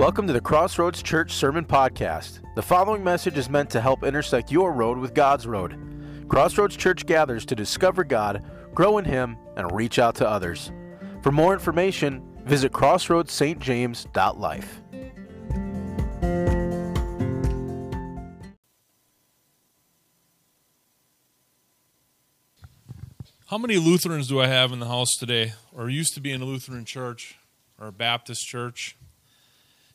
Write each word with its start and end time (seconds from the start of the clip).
Welcome 0.00 0.26
to 0.28 0.32
the 0.32 0.40
Crossroads 0.40 1.02
Church 1.02 1.34
Sermon 1.34 1.66
Podcast. 1.66 2.40
The 2.54 2.62
following 2.62 3.04
message 3.04 3.36
is 3.36 3.50
meant 3.50 3.68
to 3.68 3.82
help 3.82 4.02
intersect 4.02 4.50
your 4.50 4.72
road 4.72 4.96
with 4.96 5.12
God's 5.12 5.46
road. 5.46 5.78
Crossroads 6.26 6.74
Church 6.74 7.04
gathers 7.04 7.44
to 7.44 7.54
discover 7.54 8.02
God, 8.02 8.42
grow 8.74 8.96
in 8.96 9.04
Him, 9.04 9.36
and 9.58 9.70
reach 9.72 9.98
out 9.98 10.14
to 10.14 10.26
others. 10.26 10.72
For 11.22 11.30
more 11.30 11.52
information, 11.52 12.22
visit 12.46 12.72
crossroadsstjames.life. 12.72 14.80
How 23.48 23.58
many 23.58 23.76
Lutherans 23.76 24.28
do 24.28 24.40
I 24.40 24.46
have 24.46 24.72
in 24.72 24.78
the 24.78 24.88
house 24.88 25.14
today, 25.18 25.52
or 25.74 25.90
used 25.90 26.14
to 26.14 26.22
be 26.22 26.32
in 26.32 26.40
a 26.40 26.46
Lutheran 26.46 26.86
church 26.86 27.36
or 27.78 27.88
a 27.88 27.92
Baptist 27.92 28.46
church? 28.46 28.96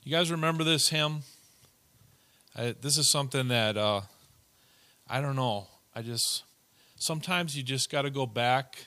You 0.08 0.12
guys 0.12 0.30
remember 0.30 0.64
this 0.64 0.90
hymn? 0.90 1.24
I, 2.56 2.76
this 2.80 2.96
is 2.96 3.10
something 3.10 3.48
that 3.48 3.76
uh, 3.76 4.02
I 5.10 5.20
don't 5.20 5.36
know. 5.36 5.66
I 5.96 6.04
just 6.04 6.44
sometimes 6.96 7.58
you 7.58 7.64
just 7.64 7.90
got 7.90 8.04
to 8.04 8.12
go 8.12 8.28
back 8.28 8.86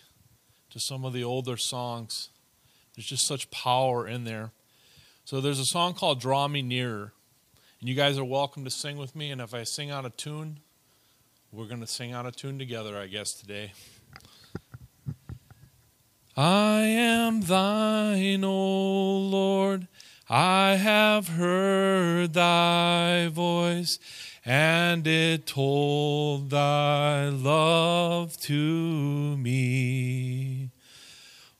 to 0.71 0.79
some 0.79 1.05
of 1.05 1.13
the 1.13 1.25
older 1.25 1.57
songs. 1.57 2.29
There's 2.95 3.07
just 3.07 3.27
such 3.27 3.51
power 3.51 4.07
in 4.07 4.23
there. 4.23 4.53
So 5.25 5.41
there's 5.41 5.59
a 5.59 5.65
song 5.65 5.95
called 5.95 6.21
"Draw 6.21 6.47
Me 6.47 6.63
Nearer," 6.63 7.13
and 7.81 7.89
you 7.89 7.97
guys 7.97 8.17
are 8.17 8.25
welcome 8.25 8.63
to 8.63 8.71
sing 8.71 8.97
with 8.97 9.17
me. 9.17 9.33
And 9.33 9.41
if 9.41 9.53
I 9.55 9.65
sing 9.65 9.91
out 9.91 10.05
of 10.05 10.17
tune, 10.17 10.61
we're 11.51 11.67
going 11.67 11.81
to 11.81 11.89
sing 11.89 12.13
out 12.13 12.27
of 12.27 12.37
tune 12.37 12.61
together, 12.61 12.97
I 12.97 13.09
guess 13.09 13.33
today. 13.33 13.73
I 16.37 16.83
am 16.83 17.41
thine, 17.41 18.45
O 18.45 19.19
Lord. 19.19 19.89
I 20.31 20.75
have 20.75 21.29
heard 21.29 22.35
thy 22.35 23.29
voice, 23.29 23.99
and 24.45 25.07
it 25.07 25.47
told 25.47 26.51
thy 26.51 27.31
love 27.31 28.37
to 28.43 29.37
me. 29.39 30.69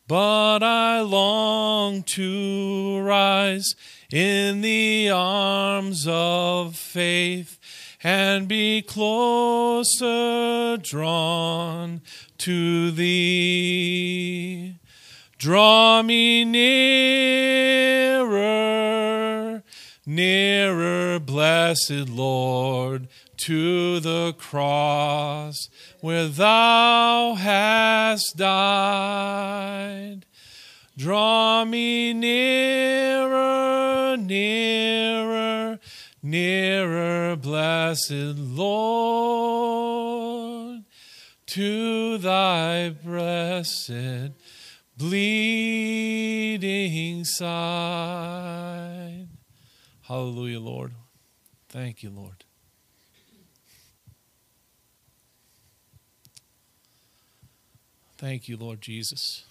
But 0.07 0.63
I 0.63 1.01
long 1.01 2.03
to 2.03 3.01
rise 3.01 3.75
in 4.13 4.61
the 4.61 5.11
arms 5.11 6.07
of 6.07 6.77
faith 6.77 7.59
and 8.03 8.49
be 8.49 8.83
closer 8.83 10.77
drawn 10.77 12.03
to 12.39 12.91
thee. 12.91 14.77
Draw 15.39 16.03
me 16.03 16.45
nearer, 16.45 16.83
nearer, 20.05 21.21
blessed 21.21 22.09
Lord, 22.09 23.07
to 23.37 24.01
the 24.01 24.35
cross 24.37 25.69
where 26.01 26.27
thou 26.27 27.35
hast 27.35 28.37
died. 28.37 30.27
Draw 30.97 31.67
me 31.67 32.13
nearer, 32.15 34.17
nearer, 34.17 35.79
nearer, 36.21 37.37
blessed 37.37 38.39
Lord, 38.39 39.69
to 41.47 42.19
thy 42.19 42.91
blessed 42.91 44.33
bleeding 44.99 46.65
side. 47.25 49.29
Hallelujah, 50.03 50.59
Lord. 50.59 50.95
Thank 51.69 52.03
you, 52.03 52.11
Lord. 52.11 52.45
Thank 58.17 58.49
you, 58.49 58.57
Lord 58.57 58.81
Jesus. 58.81 59.45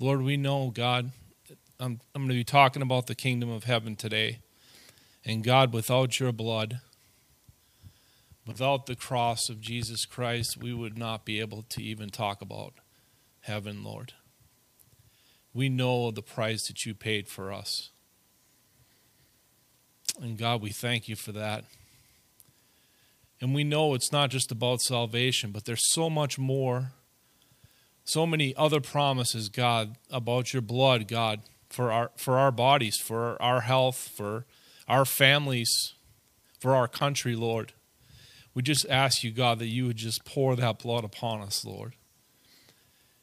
Lord, 0.00 0.22
we 0.22 0.38
know, 0.38 0.70
God, 0.70 1.10
I'm, 1.78 2.00
I'm 2.14 2.22
going 2.22 2.28
to 2.28 2.34
be 2.34 2.44
talking 2.44 2.80
about 2.80 3.06
the 3.06 3.14
kingdom 3.14 3.50
of 3.50 3.64
heaven 3.64 3.96
today. 3.96 4.38
And 5.26 5.44
God, 5.44 5.74
without 5.74 6.18
your 6.18 6.32
blood, 6.32 6.80
without 8.48 8.86
the 8.86 8.96
cross 8.96 9.50
of 9.50 9.60
Jesus 9.60 10.06
Christ, 10.06 10.56
we 10.56 10.72
would 10.72 10.96
not 10.96 11.26
be 11.26 11.38
able 11.38 11.62
to 11.68 11.82
even 11.82 12.08
talk 12.08 12.40
about 12.40 12.72
heaven, 13.40 13.84
Lord. 13.84 14.14
We 15.52 15.68
know 15.68 16.10
the 16.10 16.22
price 16.22 16.66
that 16.66 16.86
you 16.86 16.94
paid 16.94 17.28
for 17.28 17.52
us. 17.52 17.90
And 20.20 20.38
God, 20.38 20.62
we 20.62 20.70
thank 20.70 21.08
you 21.08 21.14
for 21.14 21.30
that. 21.32 21.64
And 23.38 23.54
we 23.54 23.64
know 23.64 23.92
it's 23.92 24.10
not 24.10 24.30
just 24.30 24.50
about 24.50 24.80
salvation, 24.80 25.52
but 25.52 25.66
there's 25.66 25.92
so 25.92 26.08
much 26.08 26.38
more, 26.38 26.92
so 28.04 28.26
many 28.26 28.54
other 28.56 28.80
promises, 28.80 29.50
God, 29.50 29.96
about 30.10 30.54
your 30.54 30.62
blood, 30.62 31.06
God, 31.06 31.42
for 31.68 31.92
our 31.92 32.10
for 32.16 32.38
our 32.38 32.50
bodies, 32.50 32.96
for 32.96 33.40
our 33.40 33.60
health, 33.60 34.10
for 34.16 34.46
our 34.88 35.04
families, 35.04 35.92
for 36.58 36.74
our 36.74 36.88
country, 36.88 37.36
Lord. 37.36 37.74
We 38.54 38.62
just 38.62 38.86
ask 38.88 39.22
you, 39.22 39.30
God, 39.30 39.58
that 39.58 39.66
you 39.66 39.86
would 39.86 39.96
just 39.96 40.24
pour 40.24 40.56
that 40.56 40.80
blood 40.80 41.04
upon 41.04 41.40
us, 41.40 41.64
Lord. 41.64 41.94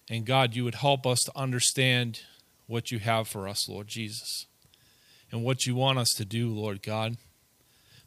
And 0.10 0.26
God, 0.26 0.56
you 0.56 0.64
would 0.64 0.76
help 0.76 1.06
us 1.06 1.20
to 1.24 1.32
understand 1.36 2.22
what 2.68 2.92
you 2.92 3.00
have 3.00 3.28
for 3.28 3.48
us, 3.48 3.68
Lord 3.68 3.88
Jesus, 3.88 4.46
and 5.32 5.44
what 5.44 5.66
you 5.66 5.76
want 5.76 6.00
us 6.00 6.10
to 6.18 6.26
do, 6.26 6.50
Lord 6.50 6.82
God 6.82 7.18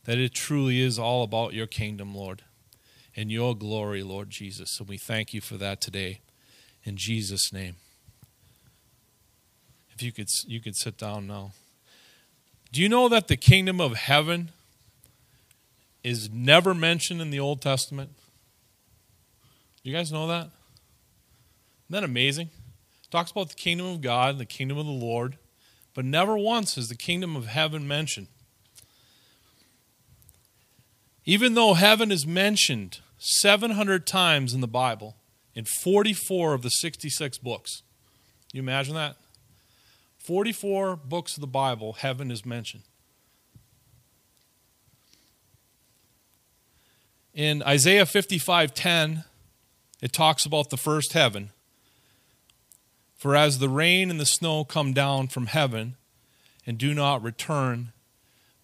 that 0.08 0.16
it 0.16 0.32
truly 0.32 0.80
is 0.80 0.98
all 0.98 1.22
about 1.22 1.52
your 1.52 1.66
kingdom, 1.66 2.14
Lord, 2.14 2.42
and 3.14 3.30
your 3.30 3.54
glory, 3.54 4.02
Lord 4.02 4.30
Jesus. 4.30 4.80
And 4.80 4.88
we 4.88 4.96
thank 4.96 5.34
you 5.34 5.42
for 5.42 5.58
that 5.58 5.82
today. 5.82 6.20
In 6.82 6.96
Jesus' 6.96 7.52
name. 7.52 7.76
If 9.94 10.02
you 10.02 10.10
could 10.10 10.28
you 10.46 10.62
could 10.62 10.76
sit 10.76 10.96
down 10.96 11.26
now. 11.26 11.50
Do 12.72 12.80
you 12.80 12.88
know 12.88 13.10
that 13.10 13.28
the 13.28 13.36
kingdom 13.36 13.82
of 13.82 13.96
heaven 13.96 14.52
is 16.02 16.30
never 16.30 16.74
mentioned 16.74 17.20
in 17.20 17.30
the 17.30 17.40
Old 17.40 17.60
Testament? 17.60 18.10
You 19.82 19.92
guys 19.92 20.12
know 20.12 20.26
that? 20.26 20.46
Isn't 20.46 20.52
that 21.90 22.04
amazing? 22.04 22.50
It 23.04 23.10
talks 23.10 23.30
about 23.30 23.48
the 23.48 23.54
kingdom 23.54 23.86
of 23.86 24.00
God, 24.00 24.38
the 24.38 24.44
kingdom 24.44 24.78
of 24.78 24.86
the 24.86 24.92
Lord, 24.92 25.38
but 25.94 26.04
never 26.04 26.36
once 26.36 26.76
is 26.76 26.88
the 26.88 26.94
kingdom 26.94 27.36
of 27.36 27.46
heaven 27.46 27.88
mentioned. 27.88 28.28
Even 31.24 31.54
though 31.54 31.74
heaven 31.74 32.10
is 32.10 32.26
mentioned 32.26 33.00
700 33.18 34.06
times 34.06 34.54
in 34.54 34.60
the 34.60 34.68
Bible, 34.68 35.16
in 35.54 35.64
44 35.64 36.54
of 36.54 36.62
the 36.62 36.70
66 36.70 37.38
books. 37.38 37.82
You 38.52 38.62
imagine 38.62 38.94
that? 38.94 39.16
44 40.18 40.96
books 40.96 41.36
of 41.36 41.40
the 41.40 41.46
Bible, 41.46 41.94
heaven 41.94 42.30
is 42.30 42.46
mentioned. 42.46 42.84
In 47.38 47.62
Isaiah 47.62 48.04
55:10, 48.04 49.24
it 50.02 50.12
talks 50.12 50.44
about 50.44 50.70
the 50.70 50.76
first 50.76 51.12
heaven. 51.12 51.52
For 53.14 53.36
as 53.36 53.60
the 53.60 53.68
rain 53.68 54.10
and 54.10 54.18
the 54.18 54.26
snow 54.26 54.64
come 54.64 54.92
down 54.92 55.28
from 55.28 55.46
heaven 55.46 55.96
and 56.66 56.76
do 56.76 56.92
not 56.94 57.22
return 57.22 57.92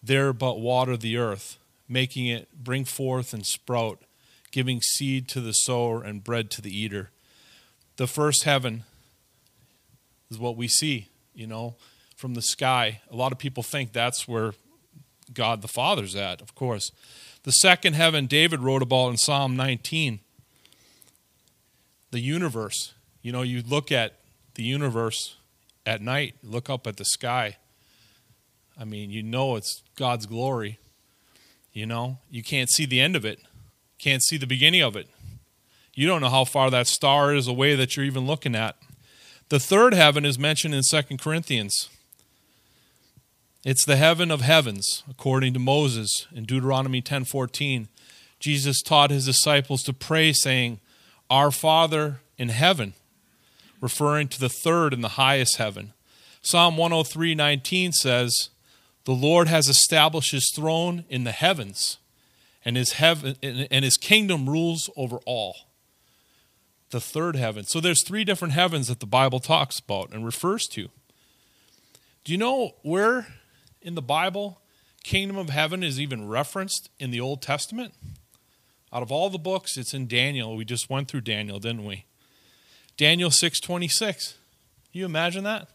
there 0.03 0.33
but 0.33 0.59
water 0.59 0.97
the 0.97 1.15
earth, 1.15 1.57
making 1.87 2.25
it 2.25 2.49
bring 2.53 2.83
forth 2.83 3.33
and 3.33 3.47
sprout, 3.47 4.03
giving 4.51 4.81
seed 4.81 5.29
to 5.29 5.39
the 5.39 5.53
sower 5.53 6.03
and 6.03 6.21
bread 6.21 6.51
to 6.51 6.61
the 6.61 6.77
eater. 6.77 7.11
The 7.95 8.07
first 8.07 8.43
heaven 8.43 8.83
is 10.29 10.37
what 10.37 10.57
we 10.57 10.67
see, 10.67 11.07
you 11.33 11.47
know, 11.47 11.77
from 12.17 12.33
the 12.33 12.41
sky. 12.41 12.99
A 13.09 13.15
lot 13.15 13.31
of 13.31 13.37
people 13.37 13.63
think 13.63 13.93
that's 13.93 14.27
where 14.27 14.53
God 15.33 15.61
the 15.61 15.69
Father's 15.69 16.13
at, 16.17 16.41
of 16.41 16.55
course. 16.55 16.91
The 17.45 17.51
second 17.51 17.93
heaven 17.93 18.25
David 18.25 18.61
wrote 18.61 18.81
about 18.81 19.09
in 19.09 19.17
Psalm 19.17 19.55
19. 19.55 20.19
The 22.09 22.19
universe. 22.19 22.95
You 23.21 23.31
know, 23.31 23.43
you 23.43 23.61
look 23.61 23.91
at 23.91 24.15
the 24.55 24.63
universe 24.63 25.37
at 25.85 26.01
night, 26.01 26.33
look 26.41 26.71
up 26.71 26.87
at 26.87 26.97
the 26.97 27.05
sky. 27.05 27.57
I 28.79 28.83
mean, 28.83 29.11
you 29.11 29.21
know 29.21 29.57
it's 29.57 29.83
God's 29.95 30.25
glory. 30.25 30.79
You 31.71 31.85
know, 31.85 32.17
you 32.31 32.41
can't 32.41 32.69
see 32.69 32.87
the 32.87 32.99
end 32.99 33.15
of 33.15 33.25
it, 33.25 33.39
can't 33.99 34.23
see 34.23 34.37
the 34.37 34.47
beginning 34.47 34.81
of 34.81 34.95
it. 34.95 35.07
You 35.93 36.07
don't 36.07 36.21
know 36.21 36.29
how 36.29 36.45
far 36.45 36.71
that 36.71 36.87
star 36.87 37.35
is 37.35 37.47
away 37.47 37.75
that 37.75 37.95
you're 37.95 38.05
even 38.05 38.25
looking 38.25 38.55
at. 38.55 38.75
The 39.49 39.59
third 39.59 39.93
heaven 39.93 40.25
is 40.25 40.39
mentioned 40.39 40.73
in 40.73 40.81
Second 40.81 41.21
Corinthians. 41.21 41.89
It's 43.65 43.83
the 43.83 43.97
heaven 43.97 44.29
of 44.29 44.41
heavens, 44.41 45.03
according 45.09 45.53
to 45.55 45.59
Moses 45.59 46.27
in 46.31 46.45
Deuteronomy 46.45 47.01
10:14. 47.01 47.89
Jesus 48.39 48.81
taught 48.81 49.09
his 49.09 49.25
disciples 49.25 49.81
to 49.83 49.93
pray 49.93 50.31
saying, 50.31 50.79
"Our 51.29 51.51
Father 51.51 52.21
in 52.37 52.49
heaven." 52.49 52.93
referring 53.81 54.27
to 54.27 54.39
the 54.39 54.49
third 54.49 54.93
and 54.93 55.03
the 55.03 55.09
highest 55.09 55.57
heaven. 55.57 55.93
Psalm 56.41 56.77
103:19 56.77 57.91
says, 57.91 58.49
"The 59.03 59.13
Lord 59.13 59.47
has 59.47 59.67
established 59.67 60.31
his 60.31 60.51
throne 60.55 61.05
in 61.09 61.23
the 61.23 61.31
heavens, 61.31 61.97
and 62.63 62.77
his 62.77 62.93
heaven 62.93 63.35
and 63.43 63.85
his 63.85 63.97
kingdom 63.97 64.49
rules 64.49 64.89
over 64.95 65.17
all." 65.25 65.67
The 66.89 67.01
third 67.01 67.35
heaven. 67.35 67.65
So 67.65 67.79
there's 67.79 68.03
three 68.03 68.23
different 68.23 68.53
heavens 68.53 68.87
that 68.87 68.99
the 68.99 69.05
Bible 69.05 69.39
talks 69.39 69.77
about 69.79 70.11
and 70.11 70.25
refers 70.25 70.65
to. 70.67 70.89
Do 72.23 72.31
you 72.31 72.37
know 72.37 72.75
where 72.81 73.41
in 73.85 73.95
the 73.95 74.01
Bible 74.01 74.59
kingdom 75.03 75.37
of 75.37 75.49
heaven 75.49 75.83
is 75.83 76.01
even 76.01 76.27
referenced 76.27 76.89
in 76.99 77.11
the 77.11 77.21
Old 77.21 77.41
Testament? 77.41 77.93
Out 78.91 79.03
of 79.03 79.11
all 79.11 79.29
the 79.29 79.37
books, 79.37 79.77
it's 79.77 79.93
in 79.93 80.07
Daniel. 80.07 80.57
We 80.57 80.65
just 80.65 80.89
went 80.89 81.07
through 81.07 81.21
Daniel, 81.21 81.59
didn't 81.59 81.85
we? 81.85 82.05
Daniel 82.97 83.29
6:26. 83.29 84.33
You 84.91 85.05
imagine 85.05 85.43
that? 85.43 85.69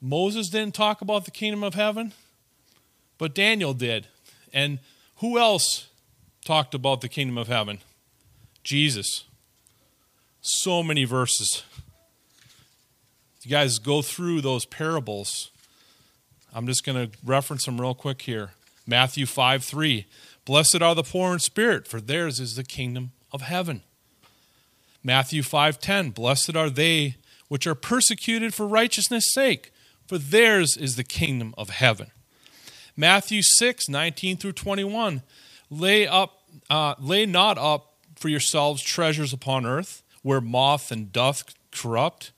Moses 0.00 0.48
didn't 0.48 0.74
talk 0.74 1.00
about 1.00 1.24
the 1.24 1.30
kingdom 1.30 1.62
of 1.62 1.74
heaven, 1.74 2.12
but 3.18 3.34
Daniel 3.34 3.74
did. 3.74 4.08
And 4.52 4.80
who 5.16 5.38
else 5.38 5.86
talked 6.44 6.74
about 6.74 7.02
the 7.02 7.08
kingdom 7.08 7.38
of 7.38 7.48
heaven? 7.48 7.78
Jesus. 8.64 9.24
So 10.40 10.82
many 10.82 11.04
verses. 11.04 11.62
You 13.42 13.50
guys 13.50 13.78
go 13.78 14.02
through 14.02 14.40
those 14.40 14.64
parables. 14.64 15.51
I'm 16.52 16.66
just 16.66 16.84
going 16.84 17.10
to 17.10 17.16
reference 17.24 17.64
them 17.64 17.80
real 17.80 17.94
quick 17.94 18.22
here. 18.22 18.50
Matthew 18.86 19.26
5 19.26 19.64
3. 19.64 20.06
Blessed 20.44 20.82
are 20.82 20.94
the 20.94 21.02
poor 21.02 21.32
in 21.32 21.38
spirit, 21.38 21.86
for 21.86 22.00
theirs 22.00 22.40
is 22.40 22.56
the 22.56 22.64
kingdom 22.64 23.12
of 23.32 23.42
heaven. 23.42 23.82
Matthew 25.04 25.42
5:10 25.42 26.14
Blessed 26.14 26.56
are 26.56 26.70
they 26.70 27.16
which 27.48 27.66
are 27.66 27.74
persecuted 27.74 28.54
for 28.54 28.66
righteousness' 28.66 29.32
sake, 29.32 29.72
for 30.06 30.18
theirs 30.18 30.76
is 30.76 30.96
the 30.96 31.04
kingdom 31.04 31.54
of 31.58 31.70
heaven. 31.70 32.10
Matthew 32.96 33.42
6:19 33.42 34.36
through 34.38 34.52
21 34.52 35.22
Lay 35.70 36.06
up 36.06 36.42
uh, 36.68 36.94
lay 36.98 37.24
not 37.24 37.56
up 37.56 37.94
for 38.14 38.28
yourselves 38.28 38.82
treasures 38.82 39.32
upon 39.32 39.64
earth, 39.64 40.02
where 40.22 40.40
moth 40.40 40.92
and 40.92 41.12
doth 41.12 41.54
corrupt, 41.70 42.30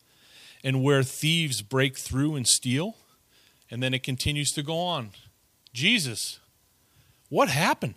and 0.63 0.83
where 0.83 1.03
thieves 1.03 1.61
break 1.61 1.99
through 1.99 2.37
and 2.37 2.47
steal. 2.47 2.97
And 3.75 3.83
then 3.83 3.93
it 3.93 4.05
continues 4.05 4.53
to 4.53 4.63
go 4.63 4.79
on. 4.79 5.11
Jesus 5.73 6.39
what 7.35 7.49
happened? 7.49 7.95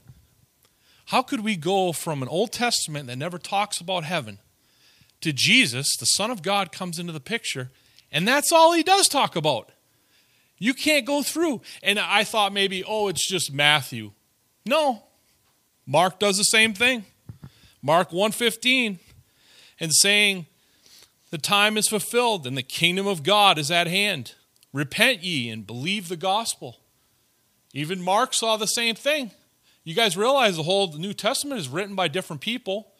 How 1.05 1.21
could 1.21 1.41
we 1.41 1.55
go 1.55 1.91
from 1.91 2.23
an 2.23 2.27
Old 2.27 2.51
Testament 2.51 3.05
that 3.05 3.17
never 3.17 3.37
talks 3.37 3.79
about 3.79 4.03
heaven 4.03 4.39
to 5.21 5.31
Jesus, 5.31 5.95
the 5.95 6.05
Son 6.05 6.31
of 6.31 6.41
God, 6.41 6.71
comes 6.71 6.97
into 6.97 7.13
the 7.13 7.19
picture, 7.19 7.69
and 8.11 8.27
that's 8.27 8.51
all 8.51 8.73
he 8.73 8.81
does 8.81 9.07
talk 9.07 9.35
about? 9.35 9.69
You 10.57 10.73
can't 10.73 11.05
go 11.05 11.21
through. 11.21 11.61
And 11.83 11.99
I 11.99 12.23
thought 12.23 12.51
maybe, 12.51 12.83
oh, 12.83 13.09
it's 13.09 13.29
just 13.29 13.53
Matthew. 13.53 14.13
No. 14.65 15.03
Mark 15.85 16.17
does 16.17 16.37
the 16.37 16.43
same 16.43 16.73
thing. 16.73 17.05
Mark 17.83 18.11
115 18.11 18.97
and 19.79 19.93
saying, 19.93 20.47
The 21.29 21.37
time 21.37 21.77
is 21.77 21.87
fulfilled 21.87 22.47
and 22.47 22.57
the 22.57 22.63
kingdom 22.63 23.05
of 23.05 23.21
God 23.21 23.59
is 23.59 23.69
at 23.69 23.85
hand. 23.85 24.33
Repent 24.73 25.23
ye 25.23 25.49
and 25.49 25.65
believe 25.65 26.07
the 26.07 26.17
gospel. 26.17 26.77
Even 27.73 28.01
Mark 28.01 28.33
saw 28.33 28.57
the 28.57 28.67
same 28.67 28.95
thing. 28.95 29.31
You 29.83 29.93
guys 29.93 30.17
realize 30.17 30.57
the 30.57 30.63
whole 30.63 30.91
New 30.93 31.13
Testament 31.13 31.59
is 31.59 31.69
written 31.69 31.95
by 31.95 32.07
different 32.07 32.41
people, 32.41 32.91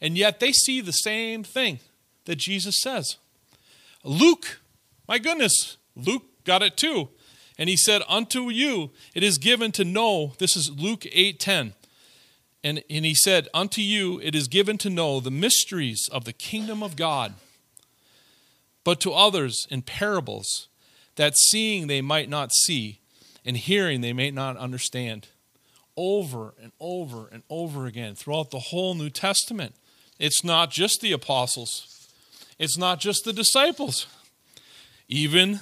and 0.00 0.18
yet 0.18 0.40
they 0.40 0.52
see 0.52 0.80
the 0.80 0.92
same 0.92 1.44
thing 1.44 1.78
that 2.24 2.36
Jesus 2.36 2.80
says. 2.80 3.16
Luke, 4.04 4.60
my 5.06 5.18
goodness, 5.18 5.76
Luke 5.94 6.24
got 6.44 6.62
it 6.62 6.76
too. 6.76 7.08
And 7.58 7.68
he 7.68 7.76
said, 7.76 8.02
Unto 8.08 8.50
you 8.50 8.90
it 9.14 9.22
is 9.22 9.38
given 9.38 9.70
to 9.72 9.84
know, 9.84 10.32
this 10.38 10.56
is 10.56 10.70
Luke 10.70 11.06
8 11.12 11.38
10. 11.38 11.74
And, 12.64 12.82
and 12.88 13.04
he 13.04 13.14
said, 13.14 13.48
Unto 13.52 13.80
you 13.80 14.20
it 14.20 14.34
is 14.34 14.48
given 14.48 14.78
to 14.78 14.90
know 14.90 15.20
the 15.20 15.30
mysteries 15.30 16.08
of 16.10 16.24
the 16.24 16.32
kingdom 16.32 16.82
of 16.82 16.96
God, 16.96 17.34
but 18.84 19.00
to 19.00 19.12
others 19.12 19.66
in 19.70 19.82
parables, 19.82 20.68
that 21.16 21.36
seeing 21.36 21.86
they 21.86 22.00
might 22.00 22.28
not 22.28 22.52
see, 22.52 23.00
and 23.44 23.56
hearing 23.56 24.00
they 24.00 24.12
may 24.12 24.30
not 24.30 24.56
understand. 24.56 25.28
Over 25.96 26.54
and 26.62 26.72
over 26.80 27.28
and 27.30 27.42
over 27.50 27.84
again 27.86 28.14
throughout 28.14 28.50
the 28.50 28.58
whole 28.58 28.94
New 28.94 29.10
Testament. 29.10 29.74
It's 30.18 30.42
not 30.42 30.70
just 30.70 31.00
the 31.00 31.12
apostles, 31.12 32.08
it's 32.58 32.78
not 32.78 33.00
just 33.00 33.24
the 33.24 33.32
disciples. 33.32 34.06
Even 35.08 35.60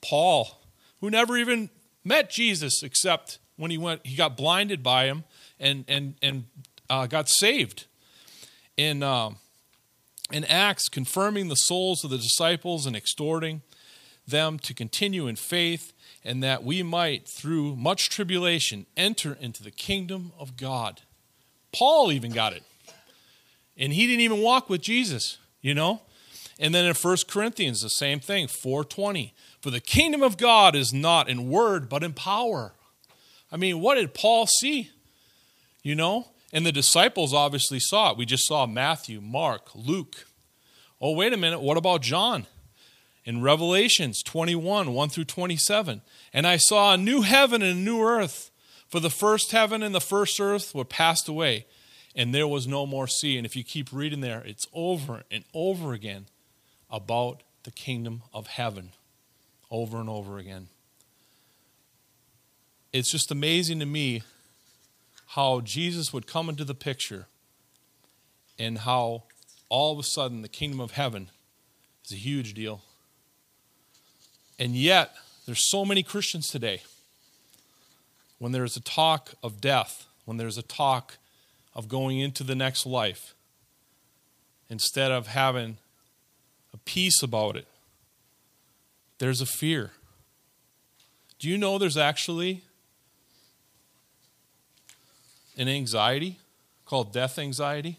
Paul, 0.00 0.60
who 1.00 1.10
never 1.10 1.36
even 1.36 1.70
met 2.02 2.30
Jesus 2.30 2.82
except 2.82 3.38
when 3.56 3.70
he 3.70 3.78
went, 3.78 4.04
he 4.04 4.16
got 4.16 4.36
blinded 4.36 4.82
by 4.82 5.04
him 5.04 5.24
and 5.60 5.84
and 5.86 6.14
and 6.22 6.44
uh, 6.90 7.06
got 7.06 7.28
saved. 7.28 7.86
In 8.76 9.02
uh, 9.02 9.30
in 10.32 10.44
Acts, 10.44 10.88
confirming 10.88 11.48
the 11.48 11.54
souls 11.54 12.02
of 12.04 12.10
the 12.10 12.18
disciples 12.18 12.86
and 12.86 12.96
exhorting 12.96 13.62
them 14.30 14.58
to 14.60 14.74
continue 14.74 15.26
in 15.26 15.36
faith 15.36 15.92
and 16.24 16.42
that 16.42 16.64
we 16.64 16.82
might, 16.82 17.26
through 17.26 17.76
much 17.76 18.10
tribulation, 18.10 18.86
enter 18.96 19.36
into 19.40 19.62
the 19.62 19.70
kingdom 19.70 20.32
of 20.38 20.56
God. 20.56 21.02
Paul 21.72 22.12
even 22.12 22.32
got 22.32 22.52
it. 22.52 22.62
And 23.76 23.92
he 23.92 24.06
didn't 24.06 24.22
even 24.22 24.42
walk 24.42 24.68
with 24.68 24.80
Jesus, 24.80 25.38
you 25.60 25.74
know? 25.74 26.02
And 26.58 26.74
then 26.74 26.84
in 26.84 26.94
1 26.94 27.16
Corinthians, 27.28 27.82
the 27.82 27.88
same 27.88 28.18
thing, 28.18 28.48
420. 28.48 29.32
For 29.60 29.70
the 29.70 29.80
kingdom 29.80 30.22
of 30.22 30.36
God 30.36 30.74
is 30.74 30.92
not 30.92 31.28
in 31.28 31.48
word, 31.48 31.88
but 31.88 32.02
in 32.02 32.12
power. 32.12 32.72
I 33.52 33.56
mean, 33.56 33.80
what 33.80 33.94
did 33.94 34.14
Paul 34.14 34.46
see? 34.46 34.90
You 35.82 35.94
know? 35.94 36.28
And 36.52 36.66
the 36.66 36.72
disciples 36.72 37.32
obviously 37.32 37.78
saw 37.78 38.10
it. 38.10 38.18
We 38.18 38.26
just 38.26 38.46
saw 38.46 38.66
Matthew, 38.66 39.20
Mark, 39.20 39.68
Luke. 39.74 40.26
Oh, 41.00 41.14
wait 41.14 41.32
a 41.32 41.36
minute. 41.36 41.60
What 41.60 41.76
about 41.76 42.02
John? 42.02 42.46
In 43.28 43.42
Revelations 43.42 44.22
21 44.22 44.94
1 44.94 45.08
through 45.10 45.24
27. 45.26 46.00
And 46.32 46.46
I 46.46 46.56
saw 46.56 46.94
a 46.94 46.96
new 46.96 47.20
heaven 47.20 47.60
and 47.60 47.78
a 47.78 47.82
new 47.82 48.00
earth, 48.00 48.50
for 48.88 49.00
the 49.00 49.10
first 49.10 49.52
heaven 49.52 49.82
and 49.82 49.94
the 49.94 50.00
first 50.00 50.40
earth 50.40 50.74
were 50.74 50.86
passed 50.86 51.28
away, 51.28 51.66
and 52.16 52.34
there 52.34 52.48
was 52.48 52.66
no 52.66 52.86
more 52.86 53.06
sea. 53.06 53.36
And 53.36 53.44
if 53.44 53.54
you 53.54 53.62
keep 53.62 53.92
reading 53.92 54.22
there, 54.22 54.42
it's 54.46 54.66
over 54.72 55.24
and 55.30 55.44
over 55.52 55.92
again 55.92 56.24
about 56.90 57.42
the 57.64 57.70
kingdom 57.70 58.22
of 58.32 58.46
heaven, 58.46 58.92
over 59.70 59.98
and 59.98 60.08
over 60.08 60.38
again. 60.38 60.68
It's 62.94 63.12
just 63.12 63.30
amazing 63.30 63.78
to 63.80 63.86
me 63.86 64.22
how 65.26 65.60
Jesus 65.60 66.14
would 66.14 66.26
come 66.26 66.48
into 66.48 66.64
the 66.64 66.74
picture 66.74 67.26
and 68.58 68.78
how 68.78 69.24
all 69.68 69.92
of 69.92 69.98
a 69.98 70.02
sudden 70.02 70.40
the 70.40 70.48
kingdom 70.48 70.80
of 70.80 70.92
heaven 70.92 71.28
is 72.06 72.12
a 72.12 72.16
huge 72.16 72.54
deal. 72.54 72.80
And 74.58 74.74
yet, 74.74 75.14
there's 75.46 75.70
so 75.70 75.84
many 75.84 76.02
Christians 76.02 76.48
today, 76.48 76.82
when 78.38 78.52
there's 78.52 78.76
a 78.76 78.80
talk 78.80 79.34
of 79.42 79.60
death, 79.60 80.06
when 80.24 80.36
there's 80.36 80.58
a 80.58 80.62
talk 80.62 81.16
of 81.74 81.88
going 81.88 82.18
into 82.18 82.42
the 82.42 82.54
next 82.54 82.86
life, 82.86 83.34
instead 84.68 85.10
of 85.10 85.28
having 85.28 85.78
a 86.74 86.76
peace 86.78 87.22
about 87.22 87.56
it, 87.56 87.66
there's 89.18 89.40
a 89.40 89.46
fear. 89.46 89.92
Do 91.38 91.48
you 91.48 91.56
know 91.56 91.78
there's 91.78 91.96
actually 91.96 92.62
an 95.56 95.68
anxiety 95.68 96.38
called 96.84 97.12
death 97.12 97.38
anxiety? 97.38 97.98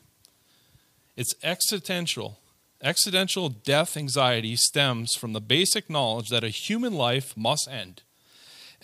It's 1.16 1.34
existential 1.44 2.39
Accidental 2.81 3.50
death 3.50 3.98
anxiety 3.98 4.55
stems 4.55 5.13
from 5.15 5.33
the 5.33 5.41
basic 5.41 5.89
knowledge 5.89 6.29
that 6.29 6.45
a 6.45 6.50
human 6.50 6.93
life 6.93 7.36
must 7.36 7.67
end. 7.69 8.03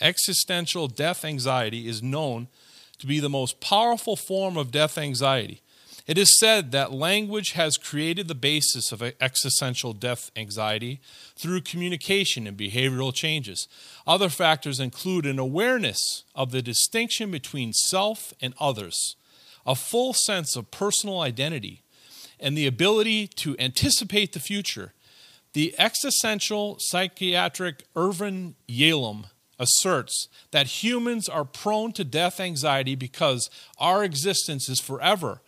Existential 0.02 0.90
death 0.90 1.24
anxiety 1.24 1.88
is 1.88 2.04
known 2.04 2.50
to 3.00 3.08
be 3.08 3.22
the 3.22 3.30
most 3.30 3.62
powerful 3.62 4.18
form 4.18 4.58
of 4.58 4.72
death 4.72 4.98
anxiety. 4.98 5.62
It 6.08 6.18
is 6.18 6.38
said 6.40 6.72
that 6.72 6.92
language 6.92 7.54
has 7.54 7.78
created 7.78 8.28
the 8.28 8.36
basis 8.36 8.92
of 8.92 9.02
existential 9.22 9.94
death 9.94 10.30
anxiety 10.36 11.00
through 11.36 11.62
communication 11.62 12.46
and 12.46 12.58
behavioral 12.58 13.14
changes. 13.14 13.68
Other 14.06 14.30
factors 14.30 14.80
include 14.80 15.26
an 15.26 15.40
awareness 15.40 16.24
of 16.36 16.52
the 16.52 16.62
distinction 16.62 17.32
between 17.32 17.74
self 17.74 18.34
and 18.40 18.54
others, 18.60 19.16
a 19.66 19.74
full 19.74 20.14
sense 20.14 20.56
of 20.56 20.70
personal 20.70 21.22
identity, 21.22 21.82
and 22.40 22.58
the 22.58 22.68
ability 22.68 23.28
to 23.28 23.56
anticipate 23.60 24.34
the 24.34 24.40
future. 24.40 24.94
The 25.54 25.74
existential 25.78 26.78
psychiatric 26.80 27.84
Irvin 27.96 28.56
Yalom 28.68 29.26
asserts 29.58 30.28
that 30.52 30.84
humans 30.84 31.30
are 31.30 31.46
prone 31.46 31.94
to 31.94 32.04
death 32.04 32.40
anxiety 32.42 32.96
because 32.96 33.50
our 33.80 34.04
existence 34.04 34.68
is 34.68 34.82
forever. 34.82 35.40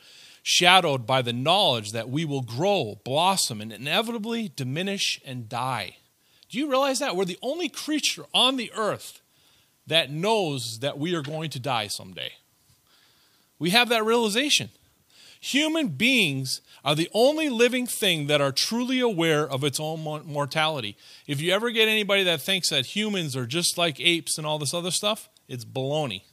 shadowed 0.49 1.05
by 1.05 1.21
the 1.21 1.33
knowledge 1.33 1.91
that 1.91 2.09
we 2.09 2.23
will 2.23 2.41
grow, 2.41 2.97
blossom, 3.03 3.59
and 3.59 3.73
inevitably 3.73 4.49
diminish 4.55 5.19
and 5.25 5.49
die. 5.49 5.97
Do 6.47 6.57
you 6.57 6.69
realize 6.69 6.99
that? 6.99 7.17
We're 7.17 7.25
the 7.25 7.37
only 7.41 7.67
creature 7.67 8.23
on 8.33 8.55
the 8.55 8.71
earth 8.73 9.19
that 9.87 10.09
knows 10.09 10.79
that 10.79 10.97
we 10.97 11.13
are 11.13 11.21
going 11.21 11.49
to 11.49 11.59
die 11.59 11.87
someday. 11.87 12.31
We 13.59 13.71
have 13.71 13.89
that 13.89 14.05
realization. 14.05 14.69
Human 15.39 15.89
beings 15.89 16.61
are 16.83 16.95
the 16.95 17.09
only 17.13 17.49
living 17.49 17.85
thing 17.85 18.27
that 18.27 18.41
are 18.41 18.51
truly 18.51 18.99
aware 18.99 19.47
of 19.47 19.63
its 19.63 19.79
own 19.79 20.01
mortality. 20.25 20.97
If 21.27 21.41
you 21.41 21.51
ever 21.51 21.69
get 21.71 21.87
anybody 21.87 22.23
that 22.23 22.41
thinks 22.41 22.69
that 22.69 22.87
humans 22.87 23.35
are 23.35 23.45
just 23.45 23.77
like 23.77 23.99
apes 23.99 24.37
and 24.37 24.47
all 24.47 24.59
this 24.59 24.73
other 24.73 24.91
stuff, 24.91 25.29
it's 25.47 25.65
baloney. 25.65 26.23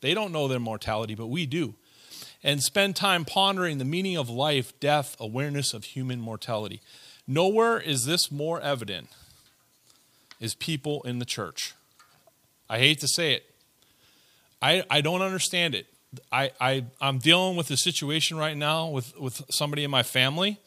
They 0.00 0.14
don't 0.14 0.32
know 0.32 0.48
their 0.48 0.60
mortality, 0.60 1.14
but 1.14 1.26
we 1.26 1.46
do. 1.46 1.74
And 2.42 2.62
spend 2.62 2.96
time 2.96 3.24
pondering 3.24 3.78
the 3.78 3.84
meaning 3.84 4.16
of 4.16 4.30
life, 4.30 4.78
death, 4.78 5.16
awareness 5.18 5.74
of 5.74 5.84
human 5.84 6.20
mortality. 6.20 6.80
Nowhere 7.26 7.78
is 7.78 8.04
this 8.04 8.30
more 8.30 8.60
evident 8.60 9.08
is 10.38 10.54
people 10.54 11.02
in 11.02 11.18
the 11.18 11.24
church. 11.24 11.74
I 12.68 12.78
hate 12.78 13.00
to 13.00 13.08
say 13.08 13.32
it. 13.34 13.54
I, 14.60 14.84
I 14.90 15.00
don't 15.00 15.22
understand 15.22 15.74
it. 15.74 15.86
I, 16.32 16.50
I, 16.60 16.84
I'm 17.00 17.18
dealing 17.18 17.56
with 17.56 17.70
a 17.70 17.76
situation 17.76 18.36
right 18.36 18.56
now 18.56 18.88
with, 18.88 19.16
with 19.18 19.42
somebody 19.50 19.84
in 19.84 19.90
my 19.90 20.02
family 20.02 20.60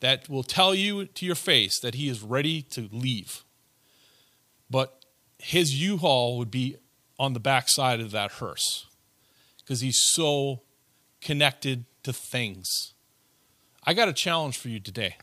that 0.00 0.28
will 0.28 0.42
tell 0.42 0.74
you 0.74 1.06
to 1.06 1.26
your 1.26 1.34
face 1.34 1.78
that 1.80 1.94
he 1.94 2.08
is 2.08 2.22
ready 2.22 2.62
to 2.62 2.88
leave. 2.92 3.44
But 4.70 5.04
his 5.38 5.74
U 5.74 5.98
Haul 5.98 6.38
would 6.38 6.50
be 6.50 6.76
on 7.18 7.34
the 7.34 7.40
backside 7.40 8.00
of 8.00 8.10
that 8.12 8.32
hearse 8.32 8.86
because 9.58 9.80
he's 9.80 10.00
so 10.02 10.62
connected 11.20 11.84
to 12.02 12.12
things. 12.12 12.94
I 13.84 13.94
got 13.94 14.08
a 14.08 14.12
challenge 14.12 14.58
for 14.58 14.68
you 14.68 14.80
today. 14.80 15.16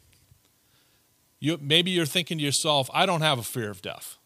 You, 1.40 1.60
maybe 1.62 1.92
you're 1.92 2.06
thinking 2.06 2.38
to 2.40 2.44
yourself, 2.44 2.90
I 2.94 3.06
don't 3.06 3.22
have 3.22 3.40
a 3.40 3.44
fear 3.44 3.70
of 3.70 3.82
death. 3.82 4.18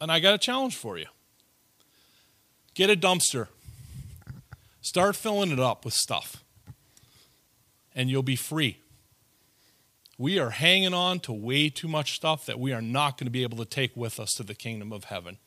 And 0.00 0.12
I 0.12 0.20
got 0.20 0.34
a 0.34 0.38
challenge 0.38 0.76
for 0.76 0.96
you. 0.96 1.06
Get 2.74 2.88
a 2.90 2.96
dumpster 2.96 3.48
Start 4.80 5.16
filling 5.16 5.50
it 5.50 5.60
up 5.60 5.84
with 5.84 5.94
stuff, 5.94 6.44
and 7.94 8.08
you'll 8.08 8.22
be 8.22 8.36
free. 8.36 8.78
We 10.16 10.38
are 10.38 10.50
hanging 10.50 10.94
on 10.94 11.20
to 11.20 11.32
way 11.32 11.68
too 11.68 11.88
much 11.88 12.14
stuff 12.14 12.46
that 12.46 12.58
we 12.58 12.72
are 12.72 12.82
not 12.82 13.18
going 13.18 13.26
to 13.26 13.30
be 13.30 13.42
able 13.42 13.58
to 13.58 13.64
take 13.64 13.96
with 13.96 14.18
us 14.18 14.30
to 14.36 14.42
the 14.42 14.54
kingdom 14.54 14.92
of 14.92 15.04
heaven. 15.04 15.38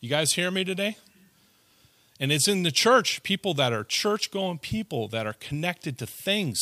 You 0.00 0.08
guys 0.08 0.34
hear 0.34 0.50
me 0.50 0.64
today? 0.64 0.96
And 2.20 2.30
it's 2.30 2.46
in 2.48 2.62
the 2.62 2.70
church, 2.70 3.22
people 3.22 3.54
that 3.54 3.72
are 3.72 3.82
church 3.82 4.30
going 4.30 4.58
people 4.58 5.08
that 5.08 5.26
are 5.26 5.32
connected 5.32 5.98
to 5.98 6.06
things, 6.06 6.60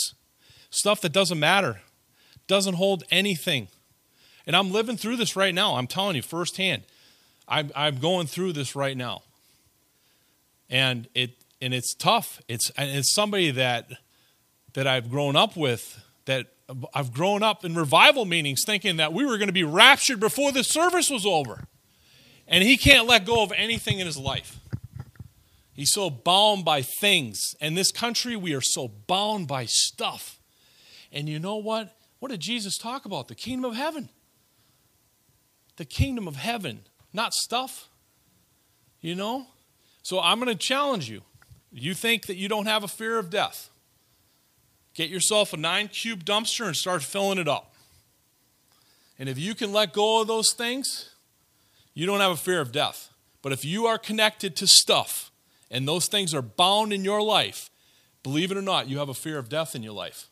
stuff 0.70 1.00
that 1.00 1.12
doesn't 1.12 1.40
matter, 1.40 1.80
doesn't 2.46 2.74
hold 2.74 3.02
anything. 3.10 3.66
And 4.46 4.54
I'm 4.54 4.70
living 4.70 4.96
through 4.96 5.16
this 5.16 5.34
right 5.34 5.54
now. 5.54 5.74
I'm 5.74 5.88
telling 5.88 6.14
you 6.14 6.22
firsthand. 6.22 6.84
I'm, 7.48 7.72
I'm 7.74 7.98
going 7.98 8.28
through 8.28 8.52
this 8.52 8.76
right 8.76 8.96
now. 8.96 9.22
And 10.70 11.08
it, 11.14 11.32
and 11.60 11.74
it's 11.74 11.94
tough. 11.94 12.40
It's 12.48 12.70
and 12.76 12.90
it's 12.90 13.14
somebody 13.14 13.50
that 13.52 13.90
that 14.74 14.86
I've 14.86 15.10
grown 15.10 15.36
up 15.36 15.56
with 15.56 16.04
that 16.26 16.46
I've 16.94 17.12
grown 17.12 17.42
up 17.42 17.64
in 17.64 17.74
revival 17.74 18.24
meetings 18.24 18.62
thinking 18.64 18.98
that 18.98 19.12
we 19.12 19.24
were 19.24 19.38
going 19.38 19.48
to 19.48 19.52
be 19.52 19.64
raptured 19.64 20.20
before 20.20 20.52
the 20.52 20.62
service 20.62 21.10
was 21.10 21.24
over. 21.24 21.64
And 22.46 22.64
he 22.64 22.76
can't 22.76 23.06
let 23.06 23.26
go 23.26 23.42
of 23.42 23.52
anything 23.52 23.98
in 23.98 24.06
his 24.06 24.16
life. 24.16 24.58
He's 25.72 25.92
so 25.92 26.10
bound 26.10 26.64
by 26.64 26.82
things. 26.82 27.54
In 27.60 27.74
this 27.74 27.92
country, 27.92 28.36
we 28.36 28.54
are 28.54 28.60
so 28.60 28.88
bound 28.88 29.46
by 29.46 29.66
stuff. 29.66 30.40
And 31.12 31.28
you 31.28 31.38
know 31.38 31.56
what? 31.56 31.96
What 32.18 32.30
did 32.30 32.40
Jesus 32.40 32.76
talk 32.76 33.04
about? 33.04 33.28
The 33.28 33.34
kingdom 33.34 33.70
of 33.70 33.76
heaven. 33.76 34.08
The 35.76 35.84
kingdom 35.84 36.26
of 36.26 36.36
heaven, 36.36 36.80
not 37.12 37.32
stuff. 37.32 37.88
You 39.00 39.14
know? 39.14 39.46
So 40.02 40.20
I'm 40.20 40.40
going 40.40 40.48
to 40.48 40.56
challenge 40.56 41.08
you. 41.08 41.22
You 41.72 41.94
think 41.94 42.26
that 42.26 42.36
you 42.36 42.48
don't 42.48 42.66
have 42.66 42.84
a 42.84 42.88
fear 42.88 43.18
of 43.18 43.30
death. 43.30 43.70
Get 44.94 45.10
yourself 45.10 45.52
a 45.52 45.56
nine 45.56 45.88
cube 45.88 46.24
dumpster 46.24 46.66
and 46.66 46.74
start 46.74 47.02
filling 47.02 47.38
it 47.38 47.48
up. 47.48 47.74
And 49.18 49.28
if 49.28 49.38
you 49.38 49.54
can 49.54 49.72
let 49.72 49.92
go 49.92 50.20
of 50.20 50.28
those 50.28 50.52
things, 50.52 51.10
you 51.94 52.06
don't 52.06 52.20
have 52.20 52.32
a 52.32 52.36
fear 52.36 52.60
of 52.60 52.72
death. 52.72 53.10
But 53.42 53.52
if 53.52 53.64
you 53.64 53.86
are 53.86 53.98
connected 53.98 54.56
to 54.56 54.66
stuff 54.66 55.30
and 55.70 55.86
those 55.86 56.06
things 56.08 56.34
are 56.34 56.42
bound 56.42 56.92
in 56.92 57.04
your 57.04 57.22
life, 57.22 57.70
believe 58.22 58.50
it 58.50 58.56
or 58.56 58.62
not, 58.62 58.88
you 58.88 58.98
have 58.98 59.08
a 59.08 59.14
fear 59.14 59.38
of 59.38 59.48
death 59.48 59.74
in 59.74 59.82
your 59.82 59.92
life. 59.92 60.28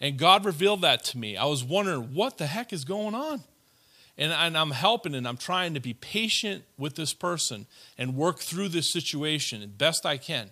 And 0.00 0.16
God 0.16 0.44
revealed 0.44 0.82
that 0.82 1.04
to 1.04 1.18
me. 1.18 1.36
I 1.36 1.46
was 1.46 1.64
wondering, 1.64 2.14
what 2.14 2.38
the 2.38 2.46
heck 2.46 2.72
is 2.72 2.84
going 2.84 3.14
on? 3.14 3.42
And, 4.18 4.32
and 4.32 4.58
I'm 4.58 4.72
helping 4.72 5.14
and 5.14 5.26
I'm 5.28 5.36
trying 5.36 5.74
to 5.74 5.80
be 5.80 5.94
patient 5.94 6.64
with 6.76 6.96
this 6.96 7.14
person 7.14 7.66
and 7.96 8.16
work 8.16 8.40
through 8.40 8.68
this 8.68 8.92
situation 8.92 9.62
as 9.62 9.68
best 9.68 10.04
I 10.04 10.16
can. 10.16 10.50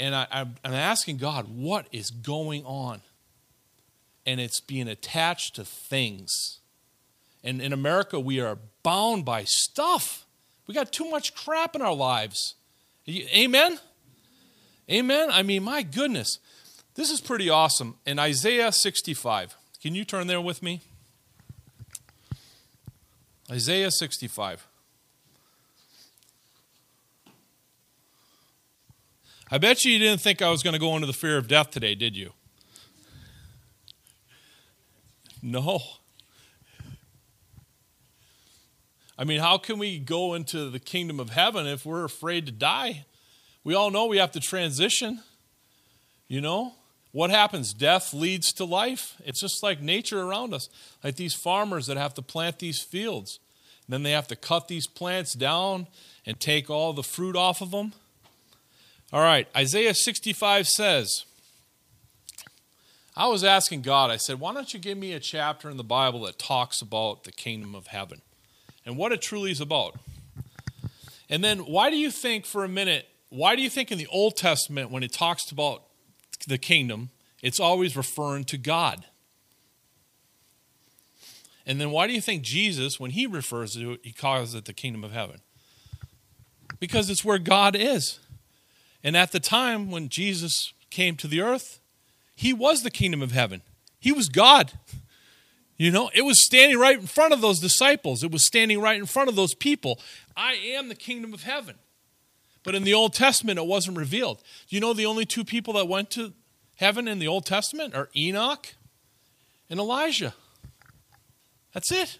And 0.00 0.16
I, 0.16 0.26
I'm 0.32 0.74
asking 0.74 1.18
God, 1.18 1.46
what 1.48 1.86
is 1.92 2.10
going 2.10 2.64
on? 2.64 3.02
And 4.26 4.40
it's 4.40 4.60
being 4.60 4.88
attached 4.88 5.54
to 5.56 5.64
things. 5.64 6.58
And 7.44 7.62
in 7.62 7.72
America, 7.72 8.18
we 8.18 8.40
are 8.40 8.58
bound 8.82 9.24
by 9.24 9.44
stuff. 9.44 10.26
We 10.66 10.74
got 10.74 10.92
too 10.92 11.08
much 11.08 11.34
crap 11.34 11.76
in 11.76 11.82
our 11.82 11.94
lives. 11.94 12.54
Amen? 13.08 13.78
Amen? 14.90 15.28
I 15.30 15.42
mean, 15.42 15.62
my 15.62 15.82
goodness. 15.82 16.38
This 16.94 17.10
is 17.10 17.20
pretty 17.20 17.48
awesome. 17.48 17.96
In 18.04 18.18
Isaiah 18.18 18.72
65, 18.72 19.56
can 19.80 19.94
you 19.94 20.04
turn 20.04 20.26
there 20.26 20.40
with 20.40 20.62
me? 20.62 20.82
Isaiah 23.52 23.90
65. 23.90 24.66
I 29.50 29.58
bet 29.58 29.84
you 29.84 29.92
you 29.92 29.98
didn't 29.98 30.22
think 30.22 30.40
I 30.40 30.48
was 30.48 30.62
going 30.62 30.72
to 30.72 30.78
go 30.78 30.94
into 30.94 31.06
the 31.06 31.12
fear 31.12 31.36
of 31.36 31.48
death 31.48 31.70
today, 31.70 31.94
did 31.94 32.16
you? 32.16 32.32
No. 35.42 35.82
I 39.18 39.24
mean, 39.24 39.40
how 39.40 39.58
can 39.58 39.78
we 39.78 39.98
go 39.98 40.32
into 40.32 40.70
the 40.70 40.80
kingdom 40.80 41.20
of 41.20 41.28
heaven 41.28 41.66
if 41.66 41.84
we're 41.84 42.04
afraid 42.04 42.46
to 42.46 42.52
die? 42.52 43.04
We 43.64 43.74
all 43.74 43.90
know 43.90 44.06
we 44.06 44.16
have 44.16 44.32
to 44.32 44.40
transition. 44.40 45.20
You 46.26 46.40
know? 46.40 46.72
What 47.12 47.30
happens? 47.30 47.74
Death 47.74 48.14
leads 48.14 48.52
to 48.54 48.64
life. 48.64 49.20
It's 49.24 49.40
just 49.40 49.62
like 49.62 49.80
nature 49.80 50.22
around 50.22 50.54
us. 50.54 50.68
Like 51.04 51.16
these 51.16 51.34
farmers 51.34 51.86
that 51.86 51.98
have 51.98 52.14
to 52.14 52.22
plant 52.22 52.58
these 52.58 52.82
fields. 52.82 53.38
And 53.86 53.92
Then 53.92 54.02
they 54.02 54.12
have 54.12 54.28
to 54.28 54.36
cut 54.36 54.68
these 54.68 54.86
plants 54.86 55.34
down 55.34 55.86
and 56.24 56.40
take 56.40 56.70
all 56.70 56.92
the 56.92 57.02
fruit 57.02 57.36
off 57.36 57.60
of 57.60 57.70
them. 57.70 57.92
All 59.12 59.20
right, 59.20 59.46
Isaiah 59.54 59.94
65 59.94 60.66
says, 60.66 61.26
I 63.14 63.26
was 63.26 63.44
asking 63.44 63.82
God, 63.82 64.10
I 64.10 64.16
said, 64.16 64.40
why 64.40 64.54
don't 64.54 64.72
you 64.72 64.80
give 64.80 64.96
me 64.96 65.12
a 65.12 65.20
chapter 65.20 65.68
in 65.68 65.76
the 65.76 65.84
Bible 65.84 66.22
that 66.22 66.38
talks 66.38 66.80
about 66.80 67.24
the 67.24 67.32
kingdom 67.32 67.74
of 67.74 67.88
heaven 67.88 68.22
and 68.86 68.96
what 68.96 69.12
it 69.12 69.20
truly 69.20 69.50
is 69.50 69.60
about? 69.60 69.96
And 71.28 71.44
then 71.44 71.58
why 71.60 71.90
do 71.90 71.96
you 71.96 72.10
think, 72.10 72.46
for 72.46 72.64
a 72.64 72.68
minute, 72.68 73.06
why 73.28 73.54
do 73.54 73.60
you 73.60 73.68
think 73.68 73.92
in 73.92 73.98
the 73.98 74.06
Old 74.06 74.36
Testament, 74.36 74.90
when 74.90 75.02
it 75.02 75.12
talks 75.12 75.50
about 75.50 75.82
the 76.48 76.58
kingdom, 76.58 77.10
it's 77.42 77.60
always 77.60 77.96
referring 77.96 78.44
to 78.44 78.58
God? 78.58 79.04
And 81.66 81.80
then 81.80 81.90
why 81.90 82.06
do 82.06 82.12
you 82.12 82.20
think 82.20 82.42
Jesus, 82.42 82.98
when 82.98 83.12
he 83.12 83.26
refers 83.26 83.74
to 83.74 83.92
it, 83.92 84.00
he 84.02 84.12
calls 84.12 84.54
it 84.54 84.64
the 84.64 84.72
kingdom 84.72 85.04
of 85.04 85.12
heaven? 85.12 85.40
Because 86.80 87.08
it's 87.08 87.24
where 87.24 87.38
God 87.38 87.76
is. 87.76 88.18
And 89.04 89.16
at 89.16 89.32
the 89.32 89.40
time 89.40 89.90
when 89.90 90.08
Jesus 90.08 90.72
came 90.90 91.16
to 91.16 91.28
the 91.28 91.40
earth, 91.40 91.80
he 92.34 92.52
was 92.52 92.82
the 92.82 92.90
kingdom 92.90 93.22
of 93.22 93.32
heaven. 93.32 93.62
He 94.00 94.12
was 94.12 94.28
God. 94.28 94.72
You 95.76 95.90
know, 95.90 96.10
it 96.14 96.22
was 96.22 96.44
standing 96.44 96.78
right 96.78 96.98
in 96.98 97.06
front 97.06 97.32
of 97.32 97.40
those 97.40 97.60
disciples, 97.60 98.22
it 98.22 98.30
was 98.30 98.46
standing 98.46 98.80
right 98.80 98.98
in 98.98 99.06
front 99.06 99.28
of 99.28 99.36
those 99.36 99.54
people. 99.54 100.00
I 100.36 100.54
am 100.54 100.88
the 100.88 100.94
kingdom 100.94 101.34
of 101.34 101.44
heaven. 101.44 101.76
But 102.64 102.74
in 102.74 102.84
the 102.84 102.94
Old 102.94 103.14
Testament, 103.14 103.58
it 103.58 103.66
wasn't 103.66 103.96
revealed. 103.96 104.38
Do 104.68 104.76
you 104.76 104.80
know 104.80 104.92
the 104.92 105.06
only 105.06 105.24
two 105.24 105.44
people 105.44 105.74
that 105.74 105.88
went 105.88 106.10
to 106.12 106.32
heaven 106.76 107.08
in 107.08 107.18
the 107.18 107.28
Old 107.28 107.44
Testament 107.44 107.94
are 107.94 108.08
Enoch 108.16 108.74
and 109.68 109.80
Elijah? 109.80 110.34
That's 111.72 111.90
it. 111.90 112.18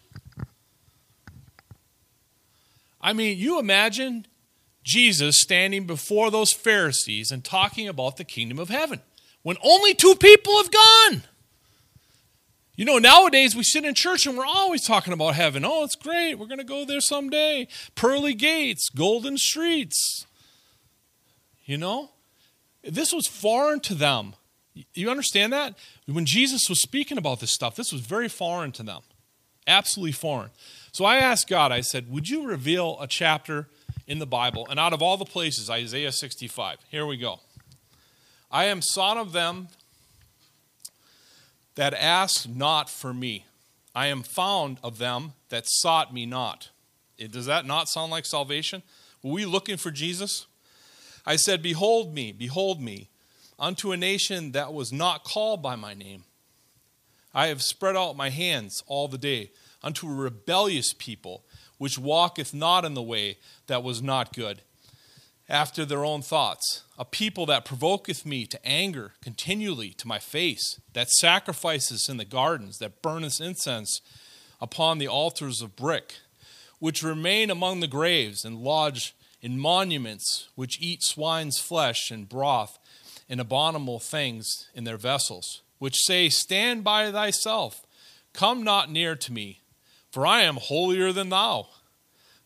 I 3.01 3.13
mean, 3.13 3.39
you 3.39 3.59
imagine 3.59 4.27
Jesus 4.85 5.41
standing 5.41 5.87
before 5.87 6.31
those 6.31 6.53
Pharisees 6.53 7.31
and 7.31 7.45
talking 7.45 7.89
about 7.89 8.17
the 8.17 8.25
kingdom 8.25 8.59
of 8.59 8.69
heaven 8.69 9.01
when 9.43 9.57
only 9.63 9.95
two 9.95 10.15
people 10.15 10.57
have 10.57 10.71
gone. 10.71 11.23
You 12.75 12.87
know, 12.87 12.99
nowadays 12.99 13.55
we 13.55 13.65
sit 13.65 13.85
in 13.85 13.95
church 13.95 14.27
and 14.27 14.37
we're 14.37 14.47
always 14.47 14.85
talking 14.85 15.13
about 15.13 15.35
heaven. 15.35 15.65
Oh, 15.65 15.85
it's 15.85 15.95
great. 15.95 16.37
We're 16.37 16.47
going 16.47 16.59
to 16.59 16.65
go 16.65 16.85
there 16.85 17.01
someday. 17.01 17.69
Pearly 17.95 18.35
gates, 18.35 18.89
golden 18.89 19.37
streets. 19.37 20.27
You 21.64 21.78
know, 21.78 22.11
this 22.83 23.12
was 23.12 23.26
foreign 23.26 23.81
to 23.81 23.95
them. 23.95 24.35
You 24.95 25.11
understand 25.11 25.52
that? 25.52 25.76
When 26.07 26.26
Jesus 26.26 26.62
was 26.69 26.81
speaking 26.81 27.19
about 27.19 27.40
this 27.40 27.52
stuff, 27.52 27.76
this 27.76 27.92
was 27.92 28.00
very 28.00 28.28
foreign 28.28 28.73
to 28.73 28.83
them. 28.83 29.02
Absolutely 29.66 30.12
foreign. 30.12 30.50
So 30.92 31.04
I 31.04 31.16
asked 31.16 31.49
God, 31.49 31.73
I 31.73 31.83
said, 31.83 32.11
Would 32.11 32.28
you 32.28 32.47
reveal 32.47 32.99
a 33.00 33.07
chapter 33.07 33.69
in 34.07 34.19
the 34.19 34.26
Bible? 34.26 34.66
And 34.69 34.81
out 34.81 34.92
of 34.92 35.02
all 35.02 35.16
the 35.16 35.25
places, 35.25 35.71
Isaiah 35.71 36.11
65. 36.11 36.78
Here 36.90 37.07
we 37.07 37.16
go. 37.16 37.40
I 38.50 38.64
am 38.64 38.83
son 38.83 39.19
of 39.19 39.33
them 39.33 39.69
that 41.76 41.95
asked 41.95 42.49
not 42.49 42.90
for 42.90 43.14
me. 43.14 43.47
I 43.95 44.07
am 44.07 44.23
found 44.23 44.78
of 44.83 44.99
them 44.99 45.35
that 45.50 45.64
sought 45.66 46.12
me 46.12 46.26
not. 46.26 46.71
Does 47.31 47.47
that 47.47 47.66
not 47.66 47.88
sound 47.88 48.11
like 48.11 48.26
salvation? 48.26 48.83
Were 49.23 49.33
we 49.33 49.45
looking 49.45 49.76
for 49.76 49.90
Jesus? 49.90 50.47
I 51.25 51.37
said, 51.37 51.62
Behold 51.62 52.14
me, 52.14 52.33
behold 52.33 52.81
me, 52.81 53.09
unto 53.59 53.93
a 53.93 53.97
nation 53.97 54.52
that 54.52 54.73
was 54.73 54.93
not 54.93 55.25
called 55.25 55.62
by 55.62 55.76
my 55.76 55.95
name. 55.95 56.25
I 57.35 57.47
have 57.47 57.62
spread 57.62 57.97
out 57.97 58.17
my 58.17 58.31
hands 58.31 58.83
all 58.87 59.09
the 59.09 59.19
day 59.19 59.52
unto 59.83 60.09
a 60.09 60.14
rebellious 60.14 60.93
people, 60.93 61.45
which 61.79 61.99
walketh 61.99 62.52
not 62.52 62.85
in 62.85 62.95
the 62.95 63.02
way 63.02 63.38
that 63.67 63.83
was 63.83 64.02
not 64.02 64.35
good, 64.35 64.62
after 65.49 65.85
their 65.85 66.05
own 66.05 66.23
thoughts. 66.23 66.83
A 66.99 67.05
people 67.05 67.47
that 67.47 67.64
provoketh 67.64 68.26
me 68.26 68.47
to 68.47 68.67
anger 68.67 69.12
continually 69.23 69.91
to 69.91 70.09
my 70.09 70.19
face, 70.19 70.81
that 70.93 71.11
sacrifices 71.11 72.09
in 72.09 72.17
the 72.17 72.25
gardens, 72.25 72.79
that 72.79 73.02
burneth 73.02 73.41
incense 73.41 74.00
upon 74.61 74.99
the 74.99 75.09
altars 75.09 75.62
of 75.62 75.75
brick, 75.75 76.14
which 76.79 77.02
remain 77.02 77.50
among 77.50 77.81
the 77.81 77.87
graves 77.87 78.45
and 78.45 78.59
lodge 78.59 79.14
in 79.43 79.59
monuments, 79.59 80.49
which 80.55 80.81
eat 80.81 81.03
swine's 81.03 81.59
flesh 81.59 82.11
and 82.11 82.29
broth 82.29 82.79
and 83.29 83.41
abominable 83.41 83.99
things 83.99 84.69
in 84.75 84.85
their 84.85 84.97
vessels, 84.97 85.63
which 85.79 85.97
say, 86.05 86.29
Stand 86.29 86.85
by 86.85 87.11
thyself, 87.11 87.83
come 88.33 88.63
not 88.63 88.91
near 88.91 89.17
to 89.17 89.33
me, 89.33 89.61
for 90.11 90.27
I 90.27 90.43
am 90.43 90.57
holier 90.57 91.13
than 91.13 91.31
thou. 91.31 91.67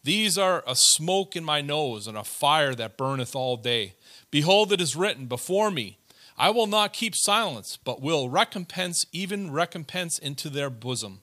These 0.02 0.38
are 0.38 0.64
a 0.66 0.74
smoke 0.74 1.36
in 1.36 1.44
my 1.44 1.60
nose 1.60 2.06
and 2.06 2.16
a 2.16 2.24
fire 2.24 2.74
that 2.76 2.96
burneth 2.96 3.34
all 3.34 3.56
day. 3.56 3.94
Behold, 4.30 4.72
it 4.72 4.80
is 4.80 4.96
written 4.96 5.26
before 5.26 5.70
me, 5.70 5.98
I 6.38 6.50
will 6.50 6.66
not 6.66 6.92
keep 6.92 7.14
silence, 7.16 7.78
but 7.82 8.02
will 8.02 8.28
recompense, 8.28 9.04
even 9.10 9.50
recompense 9.50 10.18
into 10.18 10.48
their 10.48 10.70
bosom. 10.70 11.20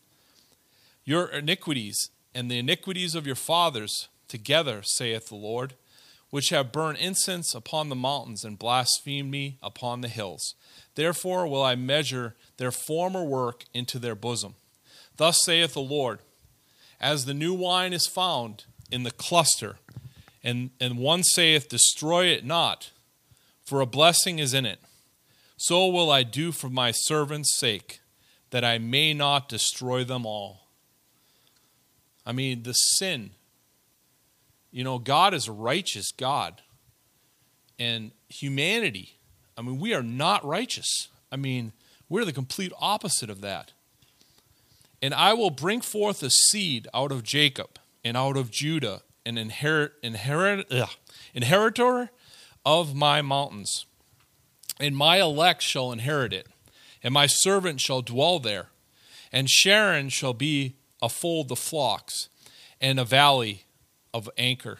Your 1.06 1.27
iniquities 1.27 2.10
and 2.34 2.50
the 2.50 2.58
iniquities 2.58 3.15
of 3.15 3.27
your 3.27 3.36
fathers 3.36 4.10
together, 4.34 4.82
saith 4.84 5.28
the 5.28 5.36
Lord 5.36 5.75
which 6.34 6.50
have 6.50 6.72
burned 6.72 6.98
incense 6.98 7.54
upon 7.54 7.90
the 7.90 7.96
mountains 7.96 8.44
and 8.44 8.58
blasphemed 8.58 9.30
me 9.30 9.60
upon 9.62 10.02
the 10.02 10.08
hills. 10.08 10.56
Therefore 10.96 11.46
will 11.46 11.62
I 11.62 11.75
measure 11.75 12.36
their 12.58 12.72
former 12.72 13.24
work 13.24 13.66
into 13.72 14.00
their 14.00 14.16
bosom. 14.16 14.56
Thus 15.18 15.38
saith 15.46 15.75
the 15.75 15.82
Lord 15.82 16.22
As 17.00 17.25
the 17.25 17.36
new 17.36 17.54
wine 17.54 17.94
is 17.94 18.08
found 18.08 18.66
in 18.90 19.04
the 19.04 19.12
cluster, 19.12 19.78
and, 20.44 20.72
and 20.80 20.98
one 20.98 21.22
saith, 21.22 21.70
Destroy 21.70 22.25
it 22.25 22.44
not, 22.44 22.90
for 23.63 23.80
a 23.80 23.86
blessing 23.86 24.40
is 24.40 24.56
in 24.56 24.66
it, 24.66 24.80
so 25.56 25.88
will 25.88 26.10
I 26.10 26.24
do 26.24 26.52
for 26.52 26.68
my 26.68 26.90
servants' 26.90 27.60
sake, 27.60 28.00
that 28.50 28.66
I 28.66 28.80
may 28.80 29.13
not 29.13 29.48
destroy 29.48 30.04
them 30.04 30.25
all. 30.25 30.62
I 32.25 32.32
mean, 32.32 32.63
the 32.63 32.74
sin 32.74 33.34
you 34.74 34.84
know, 34.84 34.98
God 34.98 35.36
is 35.36 35.48
a 35.48 35.51
righteous 35.51 36.12
God. 36.12 36.62
And 37.77 38.12
humanity, 38.27 39.20
I 39.56 39.62
mean, 39.62 39.80
we 39.80 39.94
are 39.94 40.01
not 40.01 40.44
righteous. 40.44 41.10
I 41.32 41.36
mean, 41.36 41.74
we're 42.10 42.25
the 42.25 42.34
complete 42.34 42.74
opposite 42.80 43.30
of 43.30 43.42
that. 43.42 43.72
And 45.01 45.13
I 45.13 45.34
will 45.34 45.51
bring 45.51 45.80
forth 45.80 46.24
a 46.24 46.32
seed 46.32 46.88
out 46.94 47.12
of 47.12 47.24
Jacob 47.24 47.78
and 48.04 48.17
out 48.17 48.36
of 48.36 48.50
Judah, 48.50 49.04
an 49.26 49.38
inherit, 49.38 49.93
inherit, 50.02 50.65
ugh, 50.71 50.89
inheritor 51.36 52.10
of 52.65 52.95
my 52.95 53.21
mountains. 53.21 53.86
And 54.80 54.97
my 54.97 55.21
elect 55.21 55.62
shall 55.62 55.91
inherit 55.91 56.34
it, 56.34 56.47
and 57.04 57.13
my 57.13 57.28
servant 57.28 57.80
shall 57.80 58.02
dwell 58.02 58.39
there. 58.39 58.69
And 59.32 59.50
Sharon 59.50 60.10
shall 60.10 60.34
be 60.34 60.76
a 61.00 61.10
fold 61.10 61.52
of 61.52 61.60
flocks, 61.60 62.30
and 62.82 63.00
a 63.00 63.06
valley 63.06 63.65
of 64.13 64.30
anchor, 64.38 64.80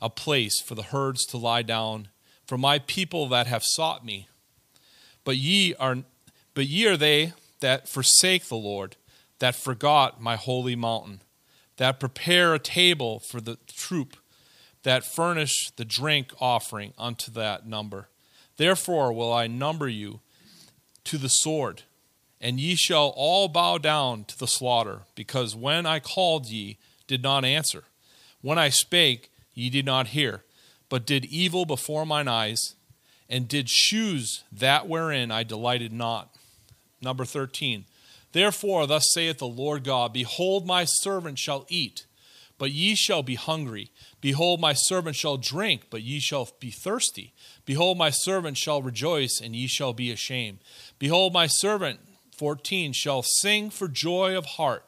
a 0.00 0.08
place 0.08 0.60
for 0.60 0.74
the 0.74 0.84
herds 0.84 1.24
to 1.26 1.36
lie 1.36 1.62
down, 1.62 2.08
for 2.46 2.56
my 2.56 2.78
people 2.78 3.28
that 3.28 3.46
have 3.46 3.62
sought 3.64 4.04
me. 4.04 4.28
But 5.24 5.36
ye 5.36 5.74
are 5.74 5.98
but 6.54 6.66
ye 6.66 6.86
are 6.86 6.96
they 6.96 7.32
that 7.60 7.88
forsake 7.88 8.48
the 8.48 8.56
Lord, 8.56 8.96
that 9.38 9.54
forgot 9.54 10.20
my 10.20 10.36
holy 10.36 10.74
mountain, 10.74 11.22
that 11.76 12.00
prepare 12.00 12.54
a 12.54 12.58
table 12.58 13.20
for 13.20 13.40
the 13.40 13.56
troop, 13.66 14.16
that 14.82 15.04
furnish 15.04 15.70
the 15.76 15.84
drink 15.84 16.32
offering 16.40 16.92
unto 16.98 17.30
that 17.32 17.66
number. 17.66 18.08
Therefore 18.56 19.12
will 19.12 19.32
I 19.32 19.46
number 19.46 19.88
you 19.88 20.20
to 21.04 21.18
the 21.18 21.28
sword, 21.28 21.82
and 22.40 22.58
ye 22.58 22.74
shall 22.74 23.12
all 23.16 23.48
bow 23.48 23.78
down 23.78 24.24
to 24.24 24.38
the 24.38 24.46
slaughter, 24.46 25.02
because 25.14 25.54
when 25.54 25.86
I 25.86 26.00
called 26.00 26.46
ye 26.46 26.78
did 27.06 27.22
not 27.22 27.44
answer 27.44 27.84
when 28.42 28.58
I 28.58 28.68
spake, 28.70 29.30
ye 29.54 29.70
did 29.70 29.84
not 29.84 30.08
hear, 30.08 30.44
but 30.88 31.06
did 31.06 31.24
evil 31.26 31.64
before 31.64 32.06
mine 32.06 32.28
eyes, 32.28 32.74
and 33.28 33.46
did 33.46 33.66
choose 33.66 34.44
that 34.50 34.88
wherein 34.88 35.30
I 35.30 35.42
delighted 35.42 35.92
not. 35.92 36.34
Number 37.00 37.24
13. 37.24 37.84
Therefore, 38.32 38.86
thus 38.86 39.06
saith 39.12 39.38
the 39.38 39.46
Lord 39.46 39.84
God 39.84 40.12
Behold, 40.12 40.66
my 40.66 40.84
servant 40.84 41.38
shall 41.38 41.66
eat, 41.68 42.06
but 42.58 42.72
ye 42.72 42.94
shall 42.94 43.22
be 43.22 43.34
hungry. 43.34 43.90
Behold, 44.20 44.60
my 44.60 44.72
servant 44.72 45.16
shall 45.16 45.36
drink, 45.36 45.84
but 45.90 46.02
ye 46.02 46.20
shall 46.20 46.48
be 46.60 46.70
thirsty. 46.70 47.32
Behold, 47.64 47.98
my 47.98 48.10
servant 48.10 48.56
shall 48.56 48.82
rejoice, 48.82 49.40
and 49.42 49.56
ye 49.56 49.66
shall 49.66 49.92
be 49.92 50.10
ashamed. 50.10 50.58
Behold, 50.98 51.32
my 51.32 51.46
servant, 51.46 52.00
14, 52.36 52.92
shall 52.92 53.22
sing 53.22 53.70
for 53.70 53.88
joy 53.88 54.36
of 54.36 54.44
heart, 54.46 54.84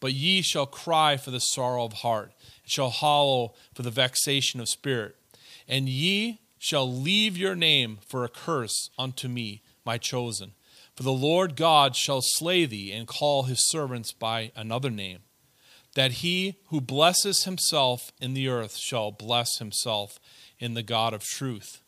but 0.00 0.12
ye 0.12 0.42
shall 0.42 0.66
cry 0.66 1.16
for 1.16 1.30
the 1.30 1.40
sorrow 1.40 1.84
of 1.84 1.92
heart 1.94 2.33
shall 2.64 2.90
hollow 2.90 3.54
for 3.74 3.82
the 3.82 3.90
vexation 3.90 4.60
of 4.60 4.68
spirit. 4.68 5.16
And 5.68 5.88
ye 5.88 6.40
shall 6.58 6.90
leave 6.90 7.36
your 7.36 7.54
name 7.54 7.98
for 8.06 8.24
a 8.24 8.28
curse 8.28 8.90
unto 8.98 9.28
me, 9.28 9.62
my 9.84 9.98
chosen. 9.98 10.52
For 10.94 11.02
the 11.02 11.12
Lord 11.12 11.56
God 11.56 11.96
shall 11.96 12.20
slay 12.22 12.66
thee 12.66 12.92
and 12.92 13.06
call 13.06 13.44
his 13.44 13.68
servants 13.68 14.12
by 14.12 14.52
another 14.54 14.90
name. 14.90 15.20
That 15.94 16.12
he 16.12 16.56
who 16.68 16.80
blesses 16.80 17.44
himself 17.44 18.12
in 18.20 18.34
the 18.34 18.48
earth 18.48 18.76
shall 18.76 19.10
bless 19.10 19.58
himself 19.58 20.18
in 20.58 20.74
the 20.74 20.82
God 20.82 21.12
of 21.12 21.22
truth. 21.22 21.82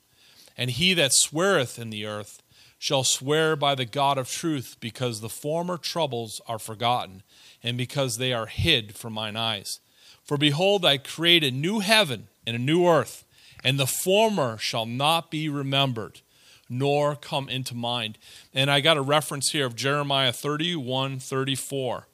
And 0.57 0.71
he 0.71 0.95
that 0.95 1.13
sweareth 1.13 1.79
in 1.79 1.91
the 1.91 2.07
earth 2.07 2.43
shall 2.79 3.05
swear 3.05 3.57
by 3.57 3.75
the 3.75 3.85
God 3.85 4.19
of 4.19 4.31
truth, 4.31 4.77
because 4.81 5.21
the 5.21 5.29
former 5.29 5.79
troubles 5.79 6.41
are 6.47 6.59
forgotten, 6.59 7.23
and 7.63 7.79
because 7.79 8.19
they 8.19 8.33
are 8.33 8.47
hid 8.47 8.95
from 8.95 9.15
mine 9.15 9.37
eyes. 9.37 9.81
For 10.27 10.37
behold, 10.37 10.85
I 10.85 10.99
create 10.99 11.45
a 11.45 11.51
new 11.51 11.79
heaven 11.79 12.27
and 12.47 12.57
a 12.57 12.59
new 12.61 12.87
earth, 12.87 13.25
and 13.63 13.79
the 13.79 13.87
former 13.87 14.59
shall 14.59 14.85
not 14.85 15.31
be 15.31 15.49
remembered, 15.49 16.21
nor 16.69 17.15
come 17.15 17.49
into 17.49 17.75
mind. 17.75 18.19
And 18.53 18.71
I 18.71 18.81
got 18.81 18.97
a 18.97 19.03
reference 19.03 19.51
here 19.53 19.67
of 19.67 19.77
Jeremiah 19.77 20.33
31 20.33 21.21
34. 21.21 22.09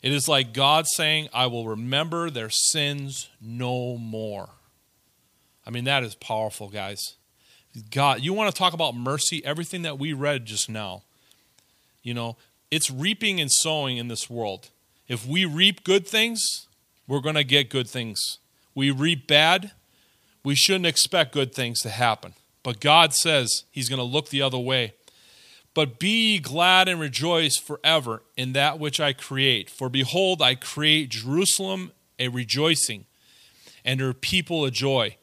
It 0.00 0.12
is 0.12 0.26
like 0.26 0.52
God 0.52 0.86
saying, 0.96 1.28
I 1.32 1.46
will 1.46 1.68
remember 1.68 2.28
their 2.28 2.50
sins 2.50 3.28
no 3.40 3.96
more. 3.96 4.48
I 5.64 5.70
mean, 5.70 5.84
that 5.84 6.02
is 6.02 6.16
powerful, 6.16 6.68
guys. 6.68 7.14
God, 7.90 8.20
you 8.20 8.32
want 8.32 8.52
to 8.52 8.58
talk 8.58 8.72
about 8.72 8.96
mercy? 8.96 9.44
Everything 9.44 9.82
that 9.82 9.98
we 9.98 10.12
read 10.12 10.44
just 10.44 10.68
now, 10.68 11.02
you 12.02 12.14
know, 12.14 12.36
it's 12.70 12.90
reaping 12.90 13.40
and 13.40 13.50
sowing 13.50 13.96
in 13.96 14.08
this 14.08 14.28
world. 14.28 14.70
If 15.06 15.26
we 15.26 15.44
reap 15.44 15.84
good 15.84 16.06
things, 16.06 16.66
we're 17.06 17.20
going 17.20 17.34
to 17.34 17.44
get 17.44 17.70
good 17.70 17.88
things. 17.88 18.38
We 18.74 18.90
reap 18.90 19.26
bad, 19.26 19.72
we 20.44 20.54
shouldn't 20.54 20.86
expect 20.86 21.32
good 21.32 21.54
things 21.54 21.80
to 21.80 21.90
happen. 21.90 22.34
But 22.62 22.80
God 22.80 23.12
says 23.12 23.64
He's 23.70 23.88
going 23.88 23.98
to 23.98 24.04
look 24.04 24.28
the 24.28 24.42
other 24.42 24.58
way. 24.58 24.94
But 25.74 25.98
be 25.98 26.38
glad 26.38 26.88
and 26.88 27.00
rejoice 27.00 27.56
forever 27.56 28.22
in 28.36 28.52
that 28.52 28.78
which 28.78 29.00
I 29.00 29.12
create. 29.12 29.70
For 29.70 29.88
behold, 29.88 30.42
I 30.42 30.54
create 30.54 31.10
Jerusalem 31.10 31.92
a 32.18 32.28
rejoicing, 32.28 33.06
and 33.84 34.00
her 34.00 34.12
people 34.12 34.64
a 34.64 34.70
joy. 34.70 35.16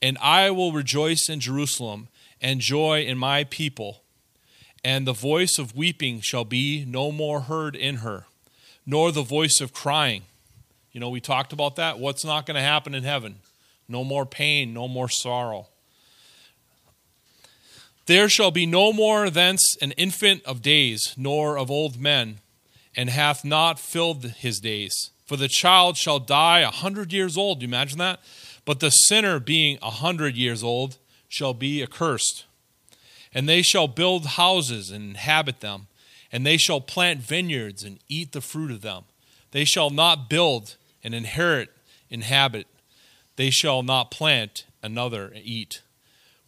And 0.00 0.16
I 0.18 0.50
will 0.50 0.72
rejoice 0.72 1.26
in 1.28 1.40
Jerusalem, 1.40 2.08
and 2.40 2.60
joy 2.60 3.02
in 3.02 3.18
my 3.18 3.44
people. 3.44 4.02
And 4.84 5.06
the 5.06 5.12
voice 5.12 5.58
of 5.58 5.74
weeping 5.74 6.20
shall 6.20 6.44
be 6.44 6.84
no 6.86 7.10
more 7.10 7.42
heard 7.42 7.74
in 7.74 7.96
her, 7.96 8.26
nor 8.86 9.10
the 9.10 9.22
voice 9.22 9.60
of 9.60 9.72
crying. 9.72 10.22
You 10.96 11.00
know, 11.00 11.10
we 11.10 11.20
talked 11.20 11.52
about 11.52 11.76
that. 11.76 11.98
What's 11.98 12.24
not 12.24 12.46
going 12.46 12.54
to 12.54 12.62
happen 12.62 12.94
in 12.94 13.02
heaven? 13.02 13.34
No 13.86 14.02
more 14.02 14.24
pain, 14.24 14.72
no 14.72 14.88
more 14.88 15.10
sorrow. 15.10 15.66
There 18.06 18.30
shall 18.30 18.50
be 18.50 18.64
no 18.64 18.94
more 18.94 19.28
thence 19.28 19.76
an 19.82 19.92
infant 19.98 20.42
of 20.46 20.62
days, 20.62 21.12
nor 21.14 21.58
of 21.58 21.70
old 21.70 22.00
men, 22.00 22.38
and 22.96 23.10
hath 23.10 23.44
not 23.44 23.78
filled 23.78 24.24
his 24.24 24.58
days. 24.58 25.10
For 25.26 25.36
the 25.36 25.48
child 25.48 25.98
shall 25.98 26.18
die 26.18 26.60
a 26.60 26.70
hundred 26.70 27.12
years 27.12 27.36
old. 27.36 27.60
You 27.60 27.68
imagine 27.68 27.98
that? 27.98 28.20
But 28.64 28.80
the 28.80 28.88
sinner, 28.88 29.38
being 29.38 29.78
a 29.82 29.90
hundred 29.90 30.34
years 30.34 30.62
old, 30.64 30.96
shall 31.28 31.52
be 31.52 31.82
accursed. 31.82 32.46
And 33.34 33.46
they 33.46 33.60
shall 33.60 33.86
build 33.86 34.24
houses 34.24 34.90
and 34.90 35.10
inhabit 35.10 35.60
them, 35.60 35.88
and 36.32 36.46
they 36.46 36.56
shall 36.56 36.80
plant 36.80 37.20
vineyards 37.20 37.84
and 37.84 37.98
eat 38.08 38.32
the 38.32 38.40
fruit 38.40 38.70
of 38.70 38.80
them. 38.80 39.04
They 39.50 39.66
shall 39.66 39.90
not 39.90 40.30
build 40.30 40.76
and 41.06 41.14
inherit, 41.14 41.70
inhabit. 42.10 42.66
They 43.36 43.48
shall 43.48 43.84
not 43.84 44.10
plant, 44.10 44.66
another 44.82 45.28
and 45.28 45.44
eat. 45.44 45.82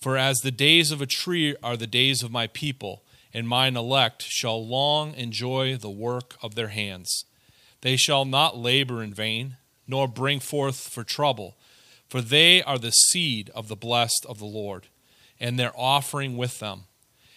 For 0.00 0.16
as 0.16 0.38
the 0.38 0.50
days 0.50 0.90
of 0.90 1.00
a 1.00 1.06
tree 1.06 1.54
are 1.62 1.76
the 1.76 1.86
days 1.86 2.24
of 2.24 2.32
my 2.32 2.48
people, 2.48 3.04
and 3.32 3.48
mine 3.48 3.76
elect 3.76 4.22
shall 4.22 4.66
long 4.66 5.14
enjoy 5.14 5.76
the 5.76 5.90
work 5.90 6.36
of 6.42 6.56
their 6.56 6.68
hands. 6.68 7.24
They 7.82 7.96
shall 7.96 8.24
not 8.24 8.58
labor 8.58 9.00
in 9.00 9.14
vain, 9.14 9.58
nor 9.86 10.08
bring 10.08 10.40
forth 10.40 10.88
for 10.88 11.04
trouble, 11.04 11.56
for 12.08 12.20
they 12.20 12.60
are 12.60 12.78
the 12.78 12.90
seed 12.90 13.50
of 13.54 13.68
the 13.68 13.76
blessed 13.76 14.26
of 14.28 14.40
the 14.40 14.44
Lord, 14.44 14.88
and 15.38 15.56
their 15.56 15.72
offering 15.76 16.36
with 16.36 16.58
them. 16.58 16.84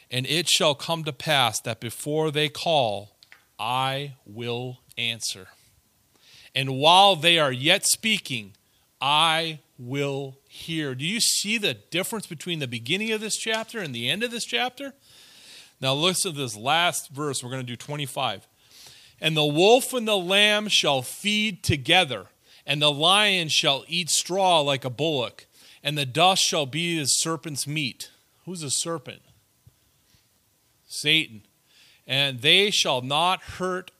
And 0.09 0.25
it 0.25 0.49
shall 0.49 0.73
come 0.73 1.03
to 1.03 1.13
pass 1.13 1.61
that 1.61 1.79
before 1.79 2.31
they 2.31 2.49
call, 2.49 3.15
I 3.59 4.15
will 4.25 4.79
answer. 4.97 5.49
And 6.53 6.77
while 6.77 7.15
they 7.15 7.39
are 7.39 7.51
yet 7.51 7.85
speaking, 7.85 8.53
I 8.99 9.59
will 9.77 10.37
hear. 10.47 10.93
Do 10.95 11.05
you 11.05 11.19
see 11.19 11.57
the 11.57 11.73
difference 11.73 12.27
between 12.27 12.59
the 12.59 12.67
beginning 12.67 13.11
of 13.11 13.21
this 13.21 13.37
chapter 13.37 13.79
and 13.79 13.95
the 13.95 14.09
end 14.09 14.23
of 14.23 14.31
this 14.31 14.45
chapter? 14.45 14.93
Now, 15.79 15.95
listen 15.95 16.33
to 16.33 16.37
this 16.37 16.55
last 16.55 17.09
verse. 17.09 17.43
We're 17.43 17.49
going 17.49 17.65
to 17.65 17.71
do 17.71 17.75
25. 17.75 18.47
And 19.19 19.35
the 19.35 19.45
wolf 19.45 19.93
and 19.93 20.07
the 20.07 20.17
lamb 20.17 20.67
shall 20.67 21.01
feed 21.01 21.63
together, 21.63 22.27
and 22.65 22.81
the 22.81 22.91
lion 22.91 23.49
shall 23.49 23.83
eat 23.87 24.09
straw 24.09 24.61
like 24.61 24.85
a 24.85 24.89
bullock, 24.89 25.45
and 25.83 25.97
the 25.97 26.05
dust 26.05 26.43
shall 26.43 26.65
be 26.65 26.99
the 26.99 27.05
serpent's 27.05 27.65
meat. 27.65 28.09
Who's 28.45 28.63
a 28.63 28.71
serpent? 28.71 29.21
Satan. 30.87 31.43
And 32.05 32.41
they 32.41 32.71
shall 32.71 33.01
not 33.01 33.41
hurt 33.41 33.91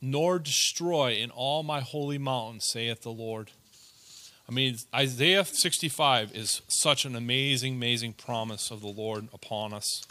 nor 0.00 0.38
destroy 0.38 1.14
in 1.14 1.30
all 1.30 1.62
my 1.62 1.80
holy 1.80 2.18
mountain, 2.18 2.60
saith 2.60 3.02
the 3.02 3.10
Lord. 3.10 3.50
I 4.48 4.52
mean, 4.52 4.76
Isaiah 4.94 5.44
65 5.44 6.34
is 6.34 6.62
such 6.68 7.04
an 7.04 7.14
amazing, 7.14 7.74
amazing 7.74 8.14
promise 8.14 8.70
of 8.70 8.80
the 8.80 8.88
Lord 8.88 9.28
upon 9.32 9.72
us. 9.72 10.02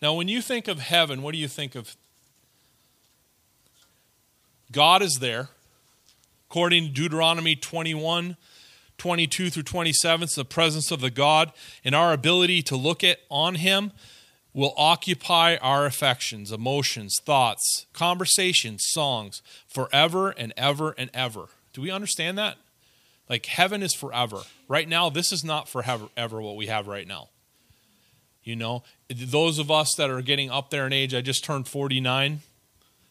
Now, 0.00 0.14
when 0.14 0.28
you 0.28 0.40
think 0.40 0.68
of 0.68 0.78
heaven, 0.78 1.22
what 1.22 1.32
do 1.32 1.38
you 1.38 1.48
think 1.48 1.74
of? 1.74 1.94
God 4.70 5.02
is 5.02 5.18
there. 5.20 5.50
According 6.48 6.86
to 6.86 6.90
Deuteronomy 6.92 7.54
21, 7.54 8.36
22 8.98 9.50
through 9.50 9.62
27, 9.62 10.24
it's 10.24 10.36
the 10.36 10.44
presence 10.44 10.90
of 10.90 11.00
the 11.00 11.10
God, 11.10 11.52
and 11.84 11.94
our 11.94 12.12
ability 12.12 12.62
to 12.62 12.76
look 12.76 13.04
at 13.04 13.18
on 13.30 13.56
Him 13.56 13.92
will 14.54 14.74
occupy 14.76 15.56
our 15.56 15.86
affections, 15.86 16.52
emotions, 16.52 17.16
thoughts, 17.24 17.86
conversations, 17.92 18.84
songs 18.88 19.42
forever 19.66 20.30
and 20.30 20.52
ever 20.56 20.94
and 20.98 21.10
ever. 21.14 21.46
Do 21.72 21.80
we 21.80 21.90
understand 21.90 22.36
that? 22.38 22.58
Like 23.28 23.46
heaven 23.46 23.82
is 23.82 23.94
forever. 23.94 24.42
Right 24.68 24.88
now, 24.88 25.08
this 25.08 25.32
is 25.32 25.42
not 25.42 25.68
forever 25.68 26.08
ever 26.16 26.42
what 26.42 26.56
we 26.56 26.66
have 26.66 26.86
right 26.86 27.06
now. 27.06 27.28
You 28.44 28.56
know, 28.56 28.82
those 29.08 29.58
of 29.58 29.70
us 29.70 29.94
that 29.96 30.10
are 30.10 30.20
getting 30.20 30.50
up 30.50 30.70
there 30.70 30.86
in 30.86 30.92
age, 30.92 31.14
I 31.14 31.20
just 31.20 31.44
turned 31.44 31.68
49. 31.68 32.40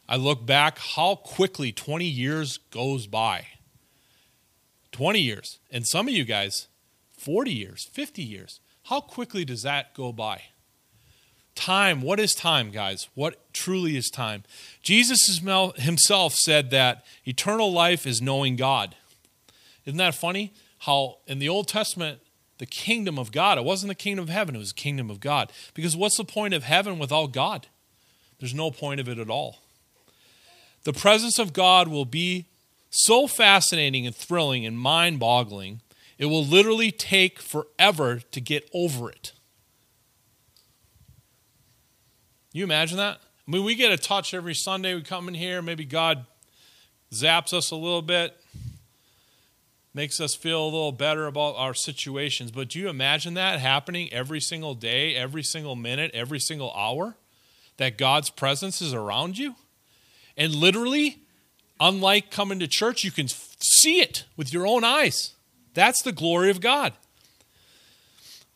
I 0.08 0.16
look 0.18 0.46
back 0.46 0.78
how 0.78 1.16
quickly 1.16 1.72
20 1.72 2.06
years 2.06 2.58
goes 2.70 3.08
by. 3.08 3.48
20 4.92 5.20
years. 5.20 5.60
And 5.72 5.88
some 5.88 6.08
of 6.08 6.14
you 6.14 6.26
guys, 6.26 6.68
40 7.18 7.52
years, 7.52 7.88
50 7.94 8.22
years. 8.22 8.60
How 8.84 9.00
quickly 9.00 9.46
does 9.46 9.64
that 9.64 9.94
go 9.94 10.12
by? 10.12 10.42
Time, 11.62 12.02
what 12.02 12.20
is 12.20 12.34
time, 12.34 12.72
guys? 12.72 13.08
What 13.14 13.54
truly 13.54 13.96
is 13.96 14.10
time? 14.10 14.46
Jesus 14.82 15.20
himself 15.76 16.34
said 16.34 16.72
that 16.72 17.06
eternal 17.24 17.72
life 17.72 18.08
is 18.08 18.20
knowing 18.20 18.56
God. 18.56 18.96
Isn't 19.86 20.00
that 20.00 20.16
funny? 20.16 20.54
How 20.80 21.18
in 21.28 21.38
the 21.38 21.50
Old 21.50 21.68
Testament, 21.68 22.20
the 22.58 22.66
kingdom 22.66 23.20
of 23.20 23.32
God, 23.32 23.60
it 23.60 23.64
wasn't 23.64 23.90
the 23.90 23.96
kingdom 23.96 24.24
of 24.24 24.30
heaven, 24.30 24.56
it 24.56 24.58
was 24.58 24.74
the 24.74 24.82
kingdom 24.82 25.12
of 25.12 25.20
God. 25.20 25.52
Because 25.76 25.96
what's 25.96 26.18
the 26.18 26.24
point 26.24 26.56
of 26.56 26.64
heaven 26.64 26.98
without 26.98 27.32
God? 27.32 27.68
There's 28.40 28.56
no 28.56 28.72
point 28.72 29.00
of 29.00 29.08
it 29.08 29.20
at 29.20 29.30
all. 29.30 29.60
The 30.84 30.94
presence 30.94 31.38
of 31.38 31.54
God 31.54 31.88
will 31.88 32.06
be 32.06 32.48
so 32.90 33.28
fascinating 33.28 34.08
and 34.08 34.16
thrilling 34.16 34.66
and 34.66 34.80
mind 34.80 35.20
boggling, 35.20 35.82
it 36.18 36.26
will 36.26 36.44
literally 36.44 36.92
take 36.92 37.38
forever 37.38 38.20
to 38.32 38.42
get 38.42 38.68
over 38.74 39.12
it. 39.12 39.34
You 42.52 42.64
imagine 42.64 42.98
that? 42.98 43.20
I 43.48 43.52
mean, 43.52 43.64
we 43.64 43.76
get 43.76 43.92
a 43.92 43.98
touch 43.98 44.34
every 44.34 44.56
Sunday. 44.56 44.94
We 44.94 45.02
come 45.02 45.28
in 45.28 45.34
here, 45.34 45.62
maybe 45.62 45.86
God 45.86 46.26
zaps 47.12 47.54
us 47.54 47.72
a 47.72 47.76
little 47.76 48.02
bit 48.02 48.38
makes 49.94 50.22
us 50.22 50.36
feel 50.36 50.64
a 50.64 50.66
little 50.66 50.92
better 50.92 51.28
about 51.28 51.56
our 51.56 51.74
situations. 51.74 52.52
But 52.52 52.70
do 52.70 52.80
you 52.80 52.90
imagine 52.90 53.34
that 53.34 53.60
happening 53.60 54.12
every 54.14 54.40
single 54.40 54.74
day, 54.74 55.16
every 55.16 55.44
single 55.44 55.76
minute, 55.76 56.12
every 56.14 56.40
single 56.40 56.74
hour? 56.74 57.16
That 57.78 57.98
God's 57.98 58.30
presence 58.30 58.82
is 58.82 58.94
around 58.94 59.38
you? 59.38 59.56
And 60.38 60.54
literally, 60.54 61.20
unlike 61.80 62.32
coming 62.32 62.60
to 62.60 62.68
church, 62.68 63.04
you 63.04 63.12
can 63.12 63.28
see 63.28 64.00
it 64.00 64.26
with 64.38 64.54
your 64.54 64.68
own 64.68 64.84
eyes. 64.84 65.34
That's 65.74 66.02
the 66.04 66.12
glory 66.12 66.50
of 66.50 66.62
God. 66.62 66.94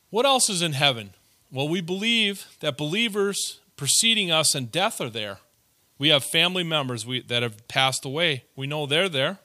What 0.10 0.26
else 0.26 0.50
is 0.50 0.62
in 0.62 0.74
heaven? 0.74 1.12
Well, 1.52 1.68
we 1.68 1.82
believe 1.82 2.48
that 2.60 2.78
believers 2.78 3.60
preceding 3.76 4.32
us 4.32 4.56
in 4.56 4.68
death 4.68 5.02
are 5.02 5.10
there. 5.10 5.40
We 5.98 6.10
have 6.10 6.24
family 6.24 6.64
members 6.64 7.06
we, 7.06 7.22
that 7.22 7.44
have 7.44 7.68
passed 7.68 8.06
away. 8.06 8.44
We 8.56 8.68
know 8.68 8.86
they're 8.86 9.10
there. 9.10 9.40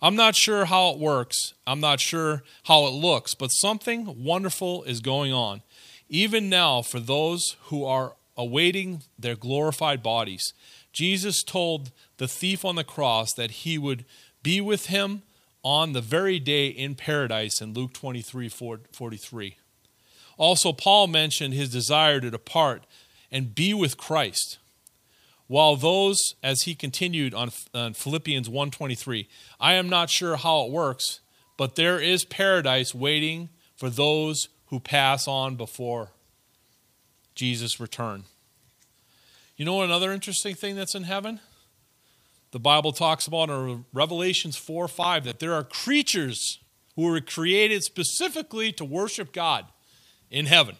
I'm 0.00 0.16
not 0.16 0.36
sure 0.36 0.66
how 0.66 0.90
it 0.90 0.98
works. 0.98 1.54
I'm 1.66 1.80
not 1.80 2.00
sure 2.00 2.42
how 2.64 2.86
it 2.86 2.90
looks, 2.90 3.34
but 3.34 3.48
something 3.48 4.22
wonderful 4.22 4.84
is 4.84 5.00
going 5.00 5.32
on. 5.32 5.62
Even 6.08 6.48
now, 6.48 6.82
for 6.82 7.00
those 7.00 7.56
who 7.64 7.84
are 7.84 8.14
awaiting 8.36 9.02
their 9.18 9.34
glorified 9.34 10.02
bodies, 10.02 10.52
Jesus 10.92 11.42
told 11.42 11.90
the 12.18 12.28
thief 12.28 12.64
on 12.64 12.76
the 12.76 12.84
cross 12.84 13.32
that 13.34 13.50
he 13.50 13.78
would 13.78 14.04
be 14.42 14.60
with 14.60 14.86
him 14.86 15.22
on 15.62 15.92
the 15.92 16.00
very 16.00 16.38
day 16.38 16.68
in 16.68 16.94
paradise 16.94 17.60
in 17.60 17.74
Luke 17.74 17.92
23 17.92 18.48
43. 18.48 19.56
Also, 20.38 20.72
Paul 20.72 21.06
mentioned 21.06 21.54
his 21.54 21.70
desire 21.70 22.20
to 22.20 22.30
depart 22.30 22.86
and 23.30 23.54
be 23.54 23.74
with 23.74 23.96
Christ. 23.96 24.58
While 25.48 25.76
those, 25.76 26.34
as 26.42 26.62
he 26.62 26.74
continued 26.74 27.32
on, 27.34 27.50
on 27.74 27.94
Philippians 27.94 28.48
1.23, 28.48 29.26
I 29.60 29.74
am 29.74 29.88
not 29.88 30.10
sure 30.10 30.36
how 30.36 30.64
it 30.64 30.72
works, 30.72 31.20
but 31.56 31.76
there 31.76 32.00
is 32.00 32.24
paradise 32.24 32.94
waiting 32.94 33.48
for 33.76 33.88
those 33.88 34.48
who 34.66 34.80
pass 34.80 35.28
on 35.28 35.54
before 35.54 36.10
Jesus' 37.34 37.78
return. 37.78 38.24
You 39.56 39.64
know 39.64 39.82
another 39.82 40.12
interesting 40.12 40.54
thing 40.54 40.74
that's 40.74 40.94
in 40.94 41.04
heaven? 41.04 41.40
The 42.50 42.58
Bible 42.58 42.92
talks 42.92 43.26
about 43.26 43.50
in 43.50 43.84
Revelations 43.92 44.56
4 44.56 44.88
5 44.88 45.24
that 45.24 45.38
there 45.38 45.54
are 45.54 45.64
creatures 45.64 46.58
who 46.94 47.02
were 47.02 47.20
created 47.20 47.82
specifically 47.82 48.72
to 48.72 48.84
worship 48.84 49.32
God 49.32 49.66
in 50.30 50.46
heaven. 50.46 50.76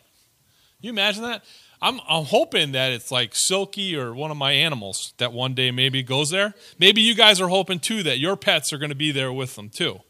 you 0.80 0.90
imagine 0.90 1.22
that? 1.22 1.44
I'm, 1.80 2.00
I'm 2.08 2.24
hoping 2.24 2.72
that 2.72 2.92
it's 2.92 3.10
like 3.10 3.32
Silky 3.34 3.96
or 3.96 4.14
one 4.14 4.30
of 4.30 4.36
my 4.36 4.52
animals 4.52 5.12
that 5.18 5.32
one 5.32 5.54
day 5.54 5.70
maybe 5.70 6.02
goes 6.02 6.30
there. 6.30 6.54
Maybe 6.78 7.02
you 7.02 7.14
guys 7.14 7.40
are 7.40 7.48
hoping 7.48 7.80
too 7.80 8.02
that 8.04 8.18
your 8.18 8.36
pets 8.36 8.72
are 8.72 8.78
going 8.78 8.90
to 8.90 8.96
be 8.96 9.12
there 9.12 9.32
with 9.32 9.56
them 9.56 9.68
too. 9.68 10.00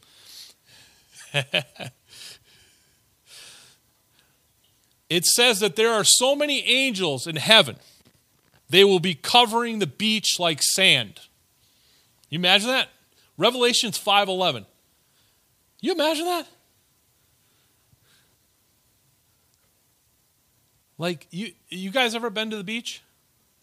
it 5.11 5.25
says 5.25 5.61
that 5.61 5.77
there 5.77 5.93
are 5.93 6.05
so 6.05 6.37
many 6.37 6.65
angels 6.67 7.27
in 7.27 7.37
heaven, 7.37 7.77
they 8.71 8.85
will 8.85 9.01
be 9.01 9.15
covering 9.15 9.79
the 9.79 9.87
beach 9.87 10.37
like 10.39 10.63
sand. 10.63 11.21
You 12.31 12.39
imagine 12.39 12.69
that? 12.69 12.89
Revelations 13.37 13.99
5:11. 13.99 14.67
You 15.81 15.93
imagine 15.93 16.25
that? 16.25 16.49
Like 20.99 21.27
you 21.31 21.53
you 21.69 21.91
guys 21.91 22.15
ever 22.15 22.31
been 22.31 22.51
to 22.51 22.57
the 22.57 22.65
beach? 22.65 23.03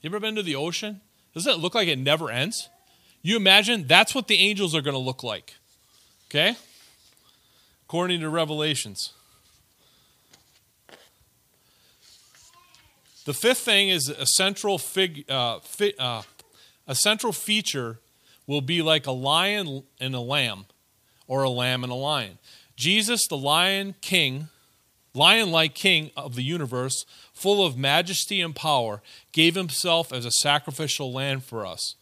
You 0.02 0.10
ever 0.10 0.20
been 0.20 0.36
to 0.36 0.44
the 0.44 0.56
ocean? 0.56 1.02
Doesn't 1.34 1.52
it 1.52 1.60
look 1.60 1.74
like 1.74 1.88
it 1.88 1.98
never 1.98 2.30
ends? 2.30 2.70
You 3.22 3.38
imagine 3.38 3.88
that's 3.88 4.14
what 4.14 4.28
the 4.28 4.36
angels 4.36 4.76
are 4.76 4.82
going 4.82 4.94
to 4.94 5.00
look 5.00 5.24
like. 5.24 5.56
Okay? 6.30 6.56
According 7.86 8.20
to 8.20 8.30
Revelations. 8.30 9.14
The 13.26 13.34
fifth 13.34 13.60
thing 13.60 13.88
is 13.88 14.10
a 14.10 14.26
central 14.26 14.78
fig, 14.78 15.30
uh, 15.30 15.60
fi, 15.60 15.94
uh, 15.98 16.24
a 16.86 16.96
central 16.96 17.32
feature 17.32 18.00
will 18.46 18.60
be 18.60 18.82
like 18.82 19.08
a 19.08 19.12
lion 19.12 19.84
and 20.02 20.14
a 20.14 20.20
lamb, 20.20 20.66
or 21.26 21.44
a 21.44 21.50
lamb 21.50 21.84
and 21.86 21.92
a 21.92 21.96
lion. 21.96 22.38
Jesus, 22.76 23.26
the 23.28 23.38
lion 23.38 23.96
king, 24.02 24.50
lion 25.14 25.52
like 25.52 25.76
king 25.76 26.12
of 26.18 26.36
the 26.36 26.44
universe, 26.44 27.06
full 27.34 27.66
of 27.66 27.78
majesty 27.78 28.42
and 28.42 28.56
power, 28.56 29.02
gave 29.32 29.56
himself 29.56 30.12
as 30.12 30.26
a 30.26 30.32
sacrificial 30.32 31.12
lamb 31.12 31.40
for 31.40 31.66
us. 31.66 31.96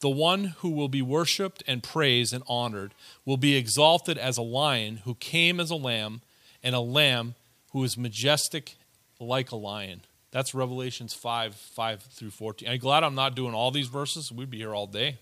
The 0.00 0.08
one 0.08 0.54
who 0.58 0.70
will 0.70 0.88
be 0.88 1.02
worshiped 1.02 1.62
and 1.66 1.82
praised 1.82 2.32
and 2.32 2.44
honored 2.46 2.94
will 3.24 3.36
be 3.36 3.56
exalted 3.56 4.16
as 4.16 4.38
a 4.38 4.42
lion 4.42 4.98
who 4.98 5.14
came 5.14 5.58
as 5.58 5.70
a 5.70 5.76
lamb, 5.76 6.22
and 6.62 6.74
a 6.74 6.80
lamb 6.80 7.34
who 7.72 7.84
is 7.84 7.96
majestic 7.96 8.76
like 9.20 9.50
a 9.50 9.56
lion. 9.56 10.02
That's 10.30 10.54
Revelations 10.54 11.14
5 11.14 11.54
5 11.54 12.02
through 12.02 12.30
14. 12.30 12.68
I'm 12.68 12.78
glad 12.78 13.02
I'm 13.02 13.14
not 13.14 13.34
doing 13.34 13.54
all 13.54 13.70
these 13.70 13.88
verses. 13.88 14.30
We'd 14.30 14.50
be 14.50 14.58
here 14.58 14.74
all 14.74 14.86
day. 14.86 15.18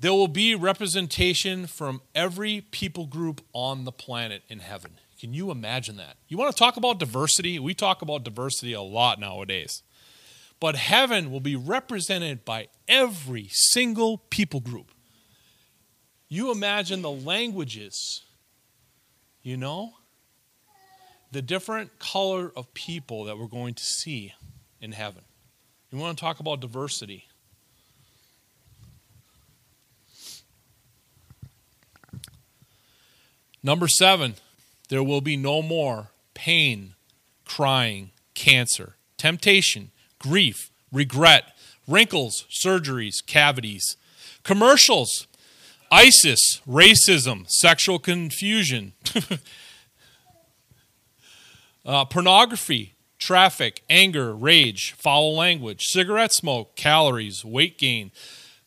There 0.00 0.12
will 0.12 0.28
be 0.28 0.54
representation 0.54 1.66
from 1.66 2.00
every 2.14 2.62
people 2.70 3.06
group 3.06 3.42
on 3.52 3.84
the 3.84 3.92
planet 3.92 4.42
in 4.48 4.60
heaven. 4.60 4.92
Can 5.20 5.34
you 5.34 5.50
imagine 5.50 5.98
that? 5.98 6.16
You 6.28 6.38
want 6.38 6.56
to 6.56 6.58
talk 6.58 6.78
about 6.78 6.98
diversity? 6.98 7.58
We 7.58 7.74
talk 7.74 8.00
about 8.00 8.24
diversity 8.24 8.72
a 8.72 8.80
lot 8.80 9.20
nowadays. 9.20 9.82
But 10.60 10.76
heaven 10.76 11.30
will 11.30 11.40
be 11.40 11.56
represented 11.56 12.42
by 12.46 12.68
every 12.88 13.48
single 13.50 14.16
people 14.30 14.60
group. 14.60 14.92
You 16.30 16.50
imagine 16.50 17.02
the 17.02 17.10
languages, 17.10 18.22
you 19.42 19.58
know, 19.58 19.92
the 21.32 21.42
different 21.42 21.98
color 21.98 22.50
of 22.56 22.72
people 22.72 23.24
that 23.24 23.36
we're 23.36 23.46
going 23.46 23.74
to 23.74 23.84
see 23.84 24.32
in 24.80 24.92
heaven. 24.92 25.22
You 25.90 25.98
want 25.98 26.16
to 26.16 26.20
talk 26.20 26.40
about 26.40 26.60
diversity? 26.60 27.26
Number 33.62 33.86
seven, 33.86 34.36
there 34.90 35.02
will 35.04 35.20
be 35.20 35.36
no 35.36 35.62
more 35.62 36.10
pain, 36.34 36.94
crying, 37.44 38.10
cancer, 38.34 38.96
temptation, 39.16 39.92
grief, 40.18 40.70
regret, 40.92 41.56
wrinkles, 41.86 42.44
surgeries, 42.50 43.14
cavities, 43.26 43.96
commercials, 44.42 45.28
ISIS, 45.92 46.60
racism, 46.68 47.48
sexual 47.48 47.98
confusion, 48.00 48.92
uh, 51.86 52.04
pornography, 52.04 52.94
traffic, 53.18 53.82
anger, 53.88 54.34
rage, 54.34 54.92
foul 54.92 55.36
language, 55.36 55.84
cigarette 55.84 56.32
smoke, 56.32 56.74
calories, 56.74 57.44
weight 57.44 57.78
gain. 57.78 58.10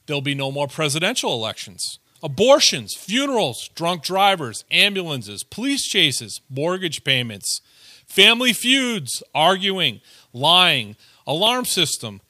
There'll 0.05 0.21
be 0.21 0.36
no 0.36 0.51
more 0.51 0.67
presidential 0.67 1.33
elections 1.33 1.99
abortions, 2.23 2.95
funerals, 2.95 3.69
drunk 3.75 4.01
drivers, 4.01 4.63
ambulances, 4.71 5.43
police 5.43 5.86
chases, 5.86 6.39
mortgage 6.49 7.03
payments, 7.03 7.59
family 8.07 8.53
feuds, 8.53 9.21
arguing, 9.36 9.99
lying, 10.31 10.95
alarm 11.27 11.65
system, 11.65 12.21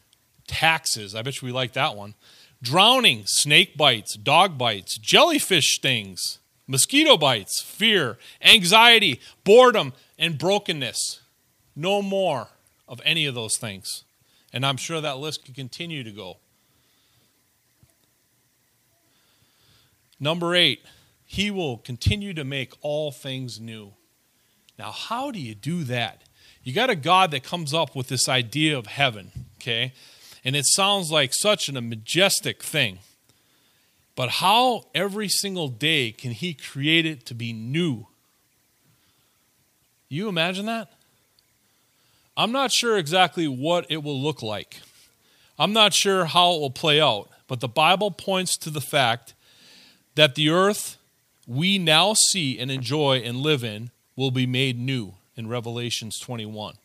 taxes. 0.47 1.13
I 1.13 1.21
bet 1.21 1.41
you 1.41 1.45
we 1.45 1.51
like 1.51 1.73
that 1.73 1.95
one. 1.95 2.15
Drowning, 2.61 3.23
snake 3.25 3.77
bites, 3.77 4.17
dog 4.17 4.57
bites, 4.57 4.97
jellyfish 4.97 5.75
stings, 5.75 6.39
mosquito 6.65 7.15
bites, 7.15 7.61
fear, 7.63 8.17
anxiety, 8.41 9.19
boredom, 9.43 9.93
and 10.17 10.37
brokenness. 10.37 11.19
No 11.75 12.01
more 12.01 12.47
of 12.87 13.01
any 13.05 13.25
of 13.25 13.35
those 13.35 13.57
things. 13.57 14.03
And 14.51 14.65
I'm 14.65 14.77
sure 14.77 15.01
that 15.01 15.17
list 15.17 15.45
could 15.45 15.55
continue 15.55 16.03
to 16.03 16.11
go. 16.11 16.37
Number 20.23 20.55
eight, 20.55 20.85
he 21.25 21.51
will 21.51 21.77
continue 21.77 22.33
to 22.33 22.45
make 22.45 22.71
all 22.79 23.11
things 23.11 23.59
new. 23.59 23.91
Now, 24.79 24.91
how 24.91 25.31
do 25.31 25.39
you 25.39 25.53
do 25.53 25.83
that? 25.83 26.21
You 26.63 26.71
got 26.73 26.89
a 26.89 26.95
God 26.95 27.31
that 27.31 27.43
comes 27.43 27.73
up 27.73 27.93
with 27.93 28.07
this 28.07 28.29
idea 28.29 28.77
of 28.77 28.87
heaven, 28.87 29.31
okay? 29.57 29.91
And 30.45 30.55
it 30.55 30.65
sounds 30.65 31.11
like 31.11 31.33
such 31.33 31.67
a 31.67 31.81
majestic 31.81 32.63
thing. 32.63 32.99
But 34.15 34.29
how 34.29 34.85
every 34.95 35.27
single 35.27 35.67
day 35.67 36.13
can 36.13 36.31
he 36.31 36.53
create 36.53 37.05
it 37.05 37.25
to 37.25 37.33
be 37.33 37.51
new? 37.51 38.07
You 40.07 40.29
imagine 40.29 40.67
that? 40.67 40.89
I'm 42.37 42.53
not 42.53 42.71
sure 42.71 42.97
exactly 42.97 43.49
what 43.49 43.87
it 43.89 44.01
will 44.01 44.21
look 44.21 44.41
like. 44.41 44.79
I'm 45.59 45.73
not 45.73 45.93
sure 45.93 46.23
how 46.23 46.53
it 46.53 46.61
will 46.61 46.71
play 46.71 47.01
out, 47.01 47.29
but 47.49 47.59
the 47.59 47.67
Bible 47.67 48.09
points 48.09 48.55
to 48.59 48.69
the 48.69 48.79
fact 48.79 49.33
that 50.15 50.35
the 50.35 50.49
earth 50.49 50.97
we 51.47 51.77
now 51.77 52.13
see 52.13 52.57
and 52.59 52.71
enjoy 52.71 53.17
and 53.17 53.37
live 53.37 53.63
in 53.63 53.91
will 54.15 54.31
be 54.31 54.45
made 54.45 54.79
new 54.79 55.15
in 55.35 55.47
Revelations 55.47 56.19
21. 56.19 56.75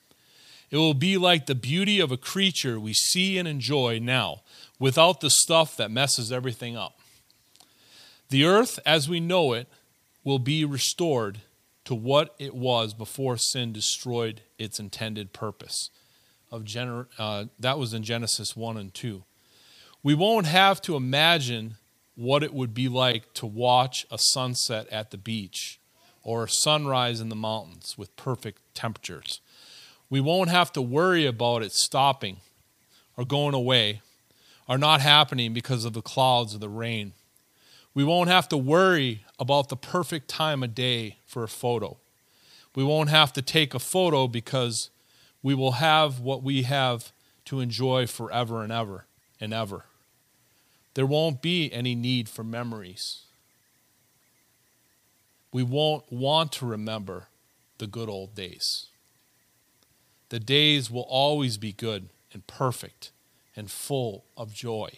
It 0.71 0.77
will 0.77 0.95
be 0.95 1.17
like 1.17 1.47
the 1.47 1.55
beauty 1.55 2.01
of 2.01 2.12
a 2.12 2.17
creature 2.17 2.79
we 2.79 2.93
see 2.93 3.38
and 3.38 3.49
enjoy 3.49 3.99
now, 3.99 4.43
without 4.79 5.21
the 5.21 5.31
stuff 5.31 5.77
that 5.77 5.91
messes 5.91 6.31
everything 6.31 6.77
up. 6.77 6.99
The 8.29 8.45
earth, 8.45 8.79
as 8.85 9.09
we 9.09 9.21
know 9.21 9.55
it, 9.55 9.69
will 10.25 10.38
be 10.38 10.64
restored 10.64 11.41
to 11.87 11.95
what 11.95 12.35
it 12.38 12.55
was 12.55 12.93
before 12.93 13.38
sin 13.38 13.73
destroyed 13.73 14.43
its 14.59 14.79
intended 14.79 15.33
purpose. 15.33 15.88
Of 16.51 16.64
gener- 16.64 17.07
uh, 17.19 17.47
that 17.59 17.79
was 17.79 17.95
in 17.95 18.03
Genesis 18.03 18.55
1 18.55 18.77
and 18.77 18.93
2. 18.93 19.25
We 20.03 20.14
won't 20.14 20.47
have 20.47 20.83
to 20.83 20.97
imagine 20.97 21.77
what 22.18 22.42
it 22.42 22.52
would 22.52 22.74
be 22.74 22.88
like 22.88 23.33
to 23.33 23.46
watch 23.46 24.04
a 24.11 24.18
sunset 24.18 24.88
at 24.88 25.12
the 25.12 25.16
beach 25.16 25.78
or 26.24 26.42
a 26.42 26.48
sunrise 26.48 27.20
in 27.20 27.28
the 27.28 27.37
mountains 27.37 27.94
with 27.96 28.16
perfect 28.16 28.61
temperatures. 28.74 29.40
We 30.11 30.20
won't 30.20 30.50
have 30.50 30.72
to 30.72 30.83
worry 30.83 31.26
about 31.26 31.62
it 31.62 31.70
stopping 31.70 32.38
or 33.16 33.24
going 33.24 33.54
away 33.54 34.02
or 34.68 34.76
not 34.76 35.00
happening 35.00 35.52
because 35.52 35.85
of 35.85 35.92
the 35.92 36.02
clouds 36.02 36.57
or 36.57 36.59
the 36.59 36.68
rain. 36.68 37.12
We 37.94 38.02
won't 38.02 38.31
have 38.31 38.48
to 38.48 38.57
worry 38.57 39.24
about 39.38 39.68
the 39.68 39.76
perfect 39.76 40.26
time 40.26 40.64
of 40.64 40.74
day 40.74 41.18
for 41.24 41.44
a 41.44 41.48
photo. 41.48 41.98
We 42.74 42.83
won't 42.83 43.11
have 43.11 43.33
to 43.35 43.42
take 43.42 43.74
a 43.74 43.78
photo 43.78 44.26
because 44.26 44.90
we 45.40 45.54
will 45.54 45.72
have 45.72 46.18
what 46.18 46.42
we 46.42 46.64
have 46.64 47.12
to 47.44 47.61
enjoy 47.61 48.09
forever 48.09 48.64
and 48.64 48.72
ever 48.72 49.07
and 49.40 49.54
ever 49.54 49.85
there 50.99 51.07
won't 51.07 51.41
be 51.41 51.73
any 51.73 51.95
need 51.95 52.29
for 52.29 52.43
memories. 52.43 53.21
We 55.53 55.63
won't 55.63 56.03
want 56.11 56.51
to 56.55 56.67
remember 56.67 57.29
the 57.79 57.87
good 57.87 58.09
old 58.09 58.35
days. 58.35 58.87
The 60.31 60.41
days 60.41 60.91
will 60.91 61.07
always 61.09 61.57
be 61.57 61.71
good 61.71 62.09
and 62.33 62.45
perfect 62.49 63.13
and 63.55 63.71
full 63.71 64.25
of 64.37 64.53
joy. 64.53 64.91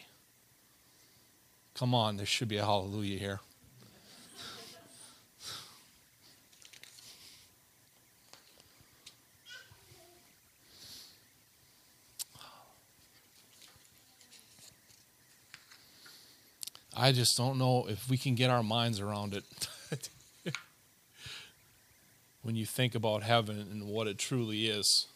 Come 1.75 1.95
on, 1.95 2.17
there 2.17 2.25
should 2.25 2.49
be 2.49 2.57
a 2.57 2.65
hallelujah 2.65 3.19
here. 3.19 3.41
I 16.97 17.13
just 17.13 17.37
don't 17.37 17.59
know 17.59 17.87
if 17.89 18.09
we 18.11 18.17
can 18.17 18.35
get 18.35 18.51
our 18.51 18.63
minds 18.63 19.01
around 19.01 19.35
it. 19.35 19.45
when 22.43 22.57
you 22.57 22.65
think 22.67 22.95
about 22.95 23.23
heaven 23.23 23.59
and 23.71 23.87
what 23.87 24.07
it 24.07 24.19
truly 24.19 24.67
is. 24.67 25.07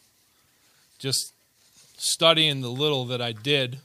Just 0.99 1.33
studying 1.97 2.61
the 2.61 2.69
little 2.69 3.05
that 3.05 3.21
I 3.21 3.31
did, 3.31 3.79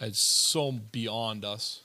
it's 0.00 0.50
so 0.50 0.72
beyond 0.72 1.44
us. 1.44 1.80